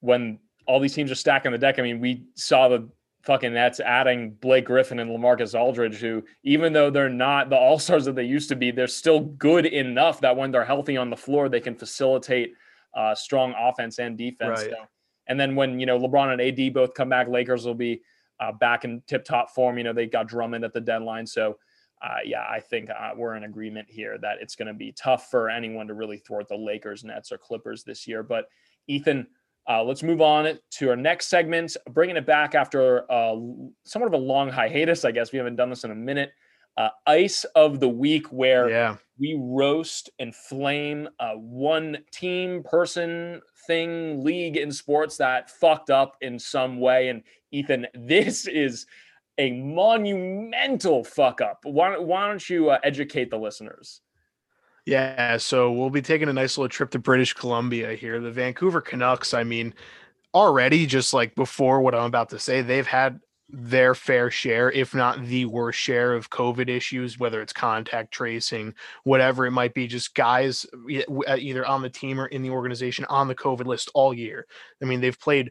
[0.00, 1.78] when all these teams are stacking the deck.
[1.78, 2.88] I mean, we saw the
[3.22, 7.78] fucking Nets adding Blake Griffin and LaMarcus Aldridge, who, even though they're not the all
[7.78, 11.10] stars that they used to be, they're still good enough that when they're healthy on
[11.10, 12.54] the floor, they can facilitate
[12.94, 14.60] uh, strong offense and defense.
[14.60, 14.70] Right.
[14.70, 14.76] So,
[15.26, 18.02] and then when, you know, LeBron and AD both come back, Lakers will be
[18.38, 19.76] uh, back in tip top form.
[19.76, 21.26] You know, they got Drummond at the deadline.
[21.26, 21.58] So,
[22.00, 25.30] uh, yeah, I think uh, we're in agreement here that it's going to be tough
[25.30, 28.22] for anyone to really thwart the Lakers, Nets, or Clippers this year.
[28.22, 28.48] But
[28.86, 29.26] Ethan,
[29.68, 33.36] uh, let's move on to our next segment, bringing it back after uh,
[33.84, 35.04] somewhat of a long hiatus.
[35.04, 36.32] I guess we haven't done this in a minute.
[36.76, 38.96] Uh, Ice of the week, where yeah.
[39.18, 46.16] we roast and flame uh, one team, person, thing, league in sports that fucked up
[46.20, 47.08] in some way.
[47.08, 48.86] And Ethan, this is
[49.38, 51.60] a monumental fuck up.
[51.64, 54.00] Why, why don't you uh, educate the listeners?
[54.86, 58.20] Yeah, so we'll be taking a nice little trip to British Columbia here.
[58.20, 59.74] The Vancouver Canucks, I mean,
[60.32, 63.18] already just like before what I'm about to say, they've had
[63.48, 68.74] their fair share, if not the worst share of COVID issues, whether it's contact tracing,
[69.02, 73.04] whatever it might be, just guys uh, either on the team or in the organization
[73.08, 74.46] on the COVID list all year.
[74.80, 75.50] I mean, they've played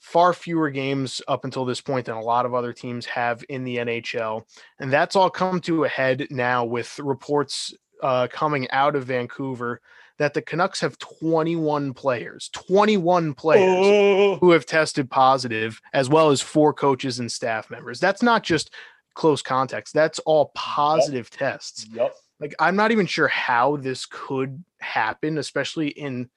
[0.00, 3.64] far fewer games up until this point than a lot of other teams have in
[3.64, 4.44] the NHL.
[4.78, 7.72] And that's all come to a head now with reports
[8.02, 9.80] uh, coming out of Vancouver
[10.18, 14.36] that the Canucks have 21 players, 21 players oh.
[14.36, 17.98] who have tested positive, as well as four coaches and staff members.
[17.98, 18.72] That's not just
[19.14, 21.38] close contacts, that's all positive yep.
[21.38, 21.86] tests.
[21.92, 22.14] Yep.
[22.40, 26.28] Like, I'm not even sure how this could happen, especially in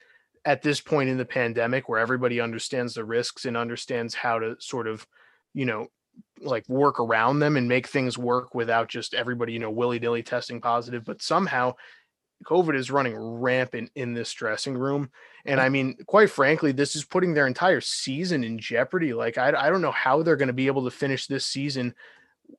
[0.45, 4.55] at this point in the pandemic where everybody understands the risks and understands how to
[4.59, 5.07] sort of,
[5.55, 5.87] you know,
[6.41, 10.23] like work around them and make things work without just everybody, you know, willy nilly
[10.23, 11.05] testing positive.
[11.05, 11.75] But somehow
[12.43, 15.09] COVID is running rampant in this dressing room.
[15.45, 19.13] And I mean, quite frankly, this is putting their entire season in jeopardy.
[19.13, 21.95] Like, I, I don't know how they're going to be able to finish this season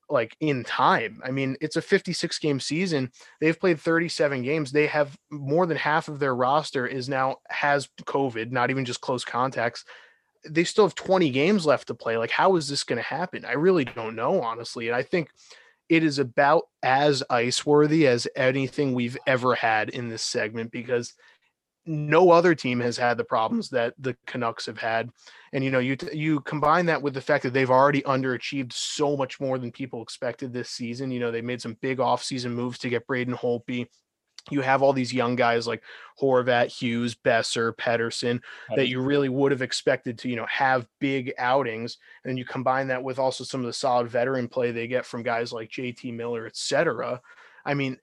[0.08, 1.20] like in time.
[1.24, 3.12] I mean, it's a 56 game season.
[3.40, 4.72] They've played 37 games.
[4.72, 9.00] They have more than half of their roster is now has COVID, not even just
[9.00, 9.84] close contacts.
[10.48, 12.16] They still have 20 games left to play.
[12.16, 13.44] Like, how is this going to happen?
[13.44, 14.88] I really don't know, honestly.
[14.88, 15.30] And I think
[15.88, 21.14] it is about as ice worthy as anything we've ever had in this segment because
[21.86, 25.08] no other team has had the problems that the Canucks have had.
[25.52, 29.16] And you know, you you combine that with the fact that they've already underachieved so
[29.16, 31.12] much more than people expected this season.
[31.12, 33.86] You know, they made some big offseason moves to get Braden Holtby.
[34.50, 35.82] You have all these young guys like
[36.20, 38.40] Horvat, Hughes, Boeser, Pettersson
[38.74, 41.98] that you really would have expected to, you know, have big outings.
[42.24, 45.22] And you combine that with also some of the solid veteran play they get from
[45.22, 47.20] guys like JT Miller, et cetera.
[47.64, 47.98] I mean,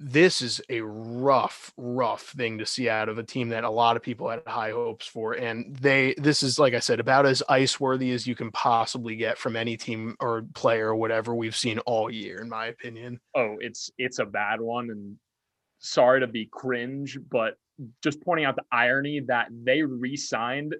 [0.00, 3.96] this is a rough, rough thing to see out of a team that a lot
[3.96, 5.32] of people had high hopes for.
[5.32, 9.16] And they, this is, like I said, about as ice worthy as you can possibly
[9.16, 13.18] get from any team or player or whatever we've seen all year, in my opinion.
[13.34, 14.90] Oh, it's, it's a bad one.
[14.90, 15.16] And
[15.78, 17.54] sorry to be cringe, but
[18.02, 20.74] just pointing out the irony that they re signed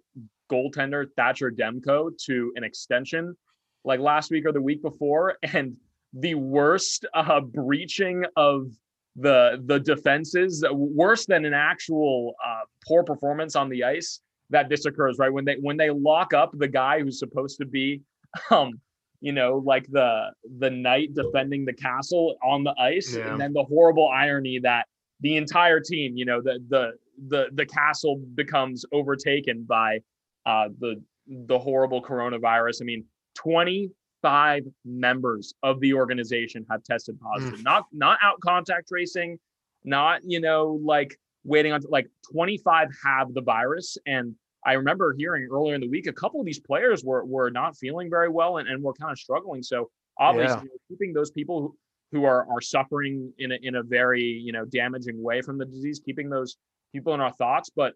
[0.51, 3.37] goaltender Thatcher Demko to an extension
[3.85, 5.37] like last week or the week before.
[5.53, 5.77] And
[6.15, 8.69] the worst uh, breaching of
[9.17, 14.21] the the defenses worse than an actual uh, poor performance on the ice
[14.51, 17.67] that this occurs right when they when they lock up the guy who's supposed to
[17.67, 18.01] be
[18.51, 18.81] um
[19.21, 23.31] you know like the the knight defending the castle on the ice Yeah.
[23.33, 24.87] and then the horrible irony that
[25.21, 26.93] the entire team you know the the
[27.29, 29.99] the the castle becomes overtaken by
[30.47, 32.83] uh the the horrible coronavirus.
[32.83, 33.05] I mean
[33.37, 37.63] 25 members of the organization have tested positive.
[37.63, 39.39] Not not out contact tracing
[39.85, 43.97] not you know like waiting on like 25 have the virus.
[44.07, 44.35] And
[44.67, 47.77] i remember hearing earlier in the week a couple of these players were were not
[47.77, 49.63] feeling very well and, and were kind of struggling.
[49.63, 51.77] So obviously keeping those people who,
[52.13, 55.65] who are are suffering in a, in a very you know damaging way from the
[55.67, 56.57] disease keeping those
[56.93, 57.71] people in our thoughts.
[57.75, 57.95] But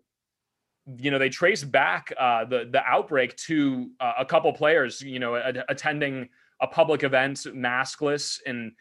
[0.98, 5.18] you know they trace back uh, the the outbreak to uh, a couple players you
[5.18, 6.28] know a- attending
[6.60, 8.72] a public event maskless and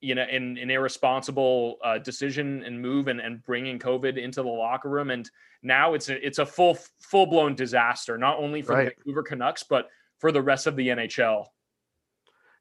[0.00, 4.48] you know in an irresponsible uh, decision and move and, and bringing covid into the
[4.48, 5.10] locker room.
[5.10, 5.28] And
[5.62, 8.92] now it's a it's a full full blown disaster not only for the Right.
[8.96, 11.46] Vancouver Canucks but for the rest of the NHL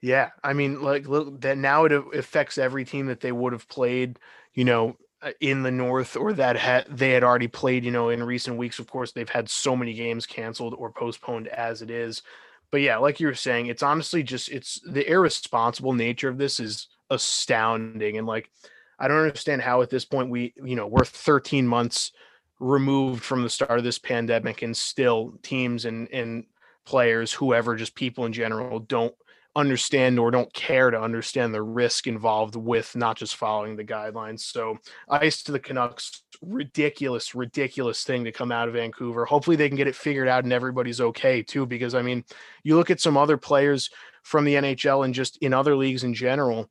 [0.06, 3.68] Yeah, I mean, like look, that now it affects every team that they would have
[3.68, 4.20] played,
[4.54, 8.10] you know, uh, in the North or that had they had already played, you know,
[8.10, 8.78] in recent weeks.
[8.78, 12.22] Of course, they've had so many games canceled or postponed as it is.
[12.70, 16.60] But yeah, like you were saying, it's honestly just it's the irresponsible nature of this
[16.60, 18.52] is astounding, and like
[19.00, 22.12] I don't understand how at this point we, you know, we're 13 months
[22.60, 26.44] removed from the start of this pandemic, and still teams and and
[26.86, 29.16] players, whoever, just people in general, don't
[29.56, 34.42] understand or don't care to understand the risk involved with not just following the guidelines.
[34.42, 34.78] So
[35.10, 39.26] ice to the Canucks, ridiculous, ridiculous thing to come out of Vancouver.
[39.26, 41.66] Hopefully they can get it figured out and everybody's okay too.
[41.66, 42.26] Because I mean,
[42.64, 43.90] you look at some other players
[44.24, 46.70] from the NHL and just in other leagues in general.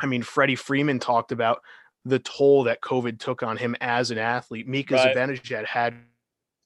[0.00, 1.60] I mean, Freddie Freeman talked about
[2.04, 4.66] the toll that COVID took on him as an athlete.
[4.66, 5.14] Mika Right.
[5.14, 5.94] Zibanejad had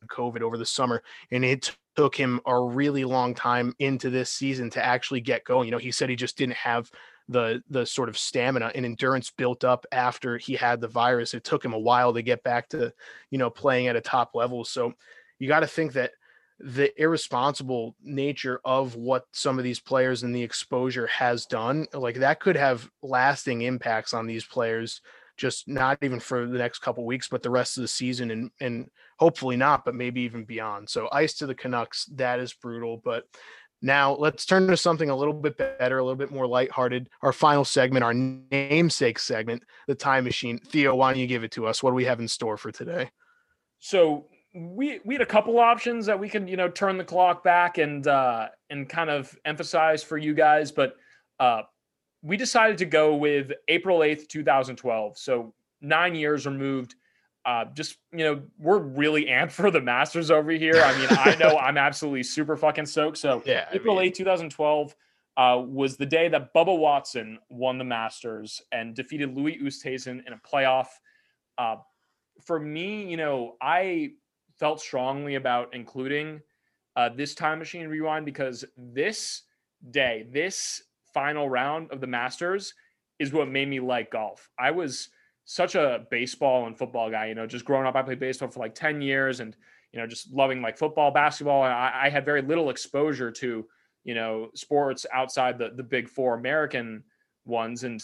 [0.08, 4.70] COVID over the summer, and it took him a really long time into this season
[4.70, 5.66] to actually get going.
[5.66, 6.90] You know, he said he just didn't have
[7.28, 11.34] the the sort of stamina and endurance built up after he had the virus.
[11.34, 12.92] It took him a while to get back to,
[13.30, 14.64] you know, playing at a top level.
[14.64, 14.94] So
[15.38, 16.12] you got to think that
[16.58, 22.16] the irresponsible nature of what some of these players and the exposure has done, like
[22.16, 25.00] that could have lasting impacts on these players
[25.36, 28.50] just not even for the next couple weeks, but the rest of the season and
[28.60, 28.90] and
[29.22, 30.90] hopefully not, but maybe even beyond.
[30.90, 33.00] So ice to the Canucks, that is brutal.
[33.04, 33.24] But
[33.80, 37.08] now let's turn to something a little bit better, a little bit more lighthearted.
[37.22, 40.58] Our final segment, our namesake segment, the time machine.
[40.58, 41.84] Theo, why don't you give it to us?
[41.84, 43.10] What do we have in store for today?
[43.78, 47.44] So we we had a couple options that we can you know turn the clock
[47.44, 50.96] back and uh, and kind of emphasize for you guys, but
[51.38, 51.62] uh,
[52.22, 55.16] we decided to go with April eighth, two thousand twelve.
[55.16, 56.96] So nine years removed.
[57.44, 60.80] Uh, just you know, we're really amped for the Masters over here.
[60.82, 63.18] I mean, I know I'm absolutely super fucking stoked.
[63.18, 64.94] So Yeah, I April mean- 8, 2012
[65.36, 70.32] uh, was the day that Bubba Watson won the Masters and defeated Louis Oosthuizen in
[70.34, 70.88] a playoff.
[71.58, 71.76] Uh,
[72.44, 74.12] for me, you know, I
[74.58, 76.40] felt strongly about including
[76.96, 79.42] uh, this time machine rewind because this
[79.90, 80.82] day, this
[81.14, 82.74] final round of the Masters
[83.18, 84.48] is what made me like golf.
[84.58, 85.08] I was
[85.44, 88.60] such a baseball and football guy, you know, just growing up, I played baseball for
[88.60, 89.56] like 10 years and,
[89.92, 91.62] you know, just loving like football, basketball.
[91.62, 93.66] I, I had very little exposure to
[94.04, 97.04] you know, sports outside the the big four American
[97.44, 98.02] ones, and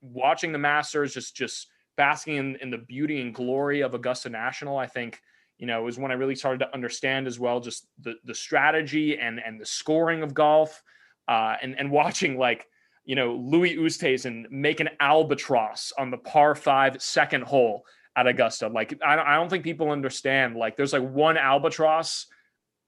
[0.00, 4.76] watching the Masters just just basking in, in the beauty and glory of Augusta National,
[4.76, 5.20] I think
[5.58, 9.18] you know, was when I really started to understand as well just the the strategy
[9.18, 10.82] and and the scoring of golf,
[11.28, 12.66] uh, and and watching like
[13.04, 17.84] you know Louis Oosthuizen make an albatross on the par five second hole
[18.16, 18.68] at Augusta.
[18.68, 20.56] Like I don't, I don't think people understand.
[20.56, 22.26] Like there's like one albatross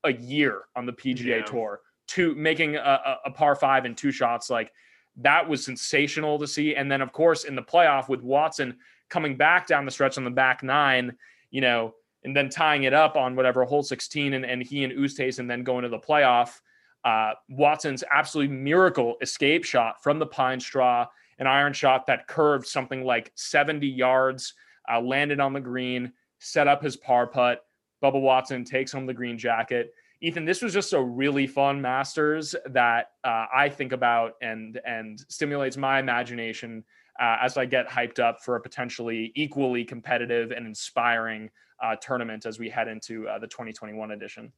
[0.05, 1.43] a year on the PGA Yeah.
[1.43, 4.51] Tour, two making a, a, par five and two shots.
[4.51, 4.73] Like
[5.17, 6.75] that was sensational to see.
[6.75, 8.77] And then of course in the playoff with Watson
[9.09, 11.17] coming back down the stretch on the back nine,
[11.51, 11.95] you know,
[12.25, 15.63] and then tying it up on whatever hole 16 and, and he and Oosthuizen then
[15.63, 16.61] going to the playoff.
[17.05, 21.07] Uh, Watson's absolutely miracle escape shot from the pine straw,
[21.39, 24.55] an iron shot that curved something like 70 yards,
[24.91, 27.65] uh, landed on the green, set up his par putt.
[28.03, 29.93] Bubba Watson takes home the green jacket.
[30.21, 35.21] Ethan, this was just a really fun Masters that uh, I think about and and
[35.29, 36.85] stimulates my imagination
[37.21, 41.51] uh, as I get hyped up for a potentially equally competitive and inspiring
[41.83, 44.53] uh, tournament as we head into uh, the 2021 edition.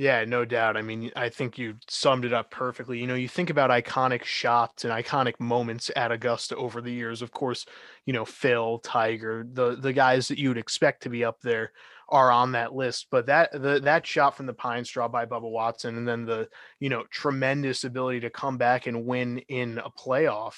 [0.00, 0.78] Yeah, no doubt.
[0.78, 2.98] I mean, I think you summed it up perfectly.
[2.98, 7.20] You know, you think about iconic shots and iconic moments at Augusta over the years.
[7.20, 7.66] Of course,
[8.06, 11.72] you know, Phil, Tiger, the the guys that you would expect to be up there
[12.08, 13.08] are on that list.
[13.10, 16.48] But that the that shot from the pine straw by Bubba Watson and then the,
[16.78, 20.54] you know, tremendous ability to come back and win in a playoff.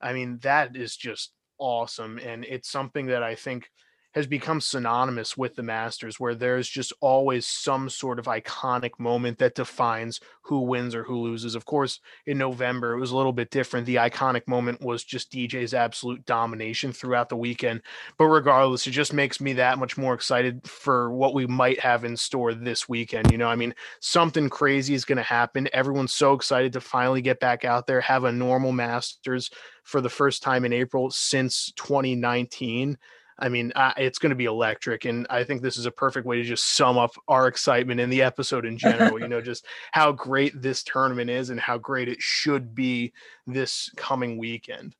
[0.00, 2.18] I mean, that is just awesome.
[2.18, 3.70] And it's something that I think
[4.12, 9.38] has become synonymous with the Masters, where there's just always some sort of iconic moment
[9.38, 11.54] that defines who wins or who loses.
[11.54, 13.86] Of course, in November, it was a little bit different.
[13.86, 17.82] The iconic moment was just DJ's absolute domination throughout the weekend.
[18.18, 22.04] But regardless, it just makes me that much more excited for what we might have
[22.04, 23.30] in store this weekend.
[23.30, 25.68] You know, I mean, something crazy is going to happen.
[25.72, 29.50] Everyone's so excited to finally get back out there, have a normal Masters
[29.84, 32.98] for the first time in April since 2019.
[33.42, 35.04] I mean, uh, it's going to be electric.
[35.04, 38.08] And I think this is a perfect way to just sum up our excitement in
[38.08, 39.20] the episode in general.
[39.20, 43.12] you know, just how great this tournament is and how great it should be
[43.48, 44.94] this coming weekend.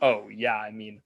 [0.00, 0.54] Oh, yeah.
[0.54, 1.02] I mean,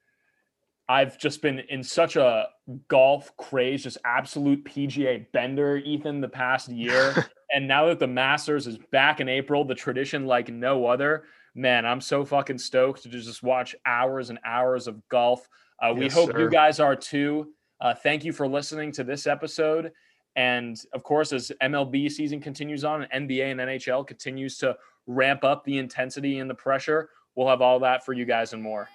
[0.87, 2.49] I've just been in such a
[2.89, 7.30] golf craze, just absolute PGA bender, Ethan, the past year.
[7.55, 11.24] and now that the Masters is back in April, the tradition like no other,
[11.55, 15.49] man, I'm so fucking stoked to just watch hours and hours of golf.
[15.82, 16.40] Uh, we Yes, hope sir.
[16.40, 17.52] you guys are too.
[17.80, 19.92] Uh, thank you for listening to this episode.
[20.36, 25.44] And of course, as MLB season continues on and NBA and NHL continues to ramp
[25.44, 28.88] up the intensity and the pressure, we'll have all that for you guys and more.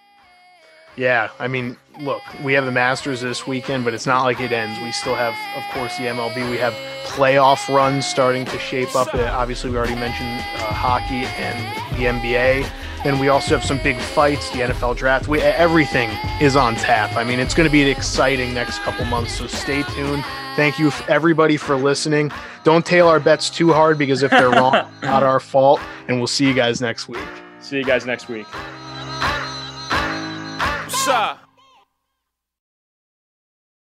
[0.98, 4.52] Yeah, I mean, look, we have the Masters this weekend, but it's not like it
[4.52, 4.78] ends.
[4.82, 6.50] We still have, of course, the MLB.
[6.50, 6.74] We have
[7.06, 9.14] playoff runs starting to shape up.
[9.14, 11.58] Uh, obviously, we already mentioned uh, hockey and
[11.96, 12.70] the NBA.
[13.04, 15.28] Then we also have some big fights, the NFL draft.
[15.28, 16.10] We, everything
[16.42, 17.16] is on tap.
[17.16, 19.34] I mean, it's going to be an exciting next couple months.
[19.34, 20.24] So stay tuned.
[20.56, 22.32] Thank you, everybody, for listening.
[22.64, 25.80] Don't tail our bets too hard because if they're wrong, not our fault.
[26.08, 27.24] And we'll see you guys next week.
[27.60, 28.48] See you guys next week.
[31.00, 31.49] What's up?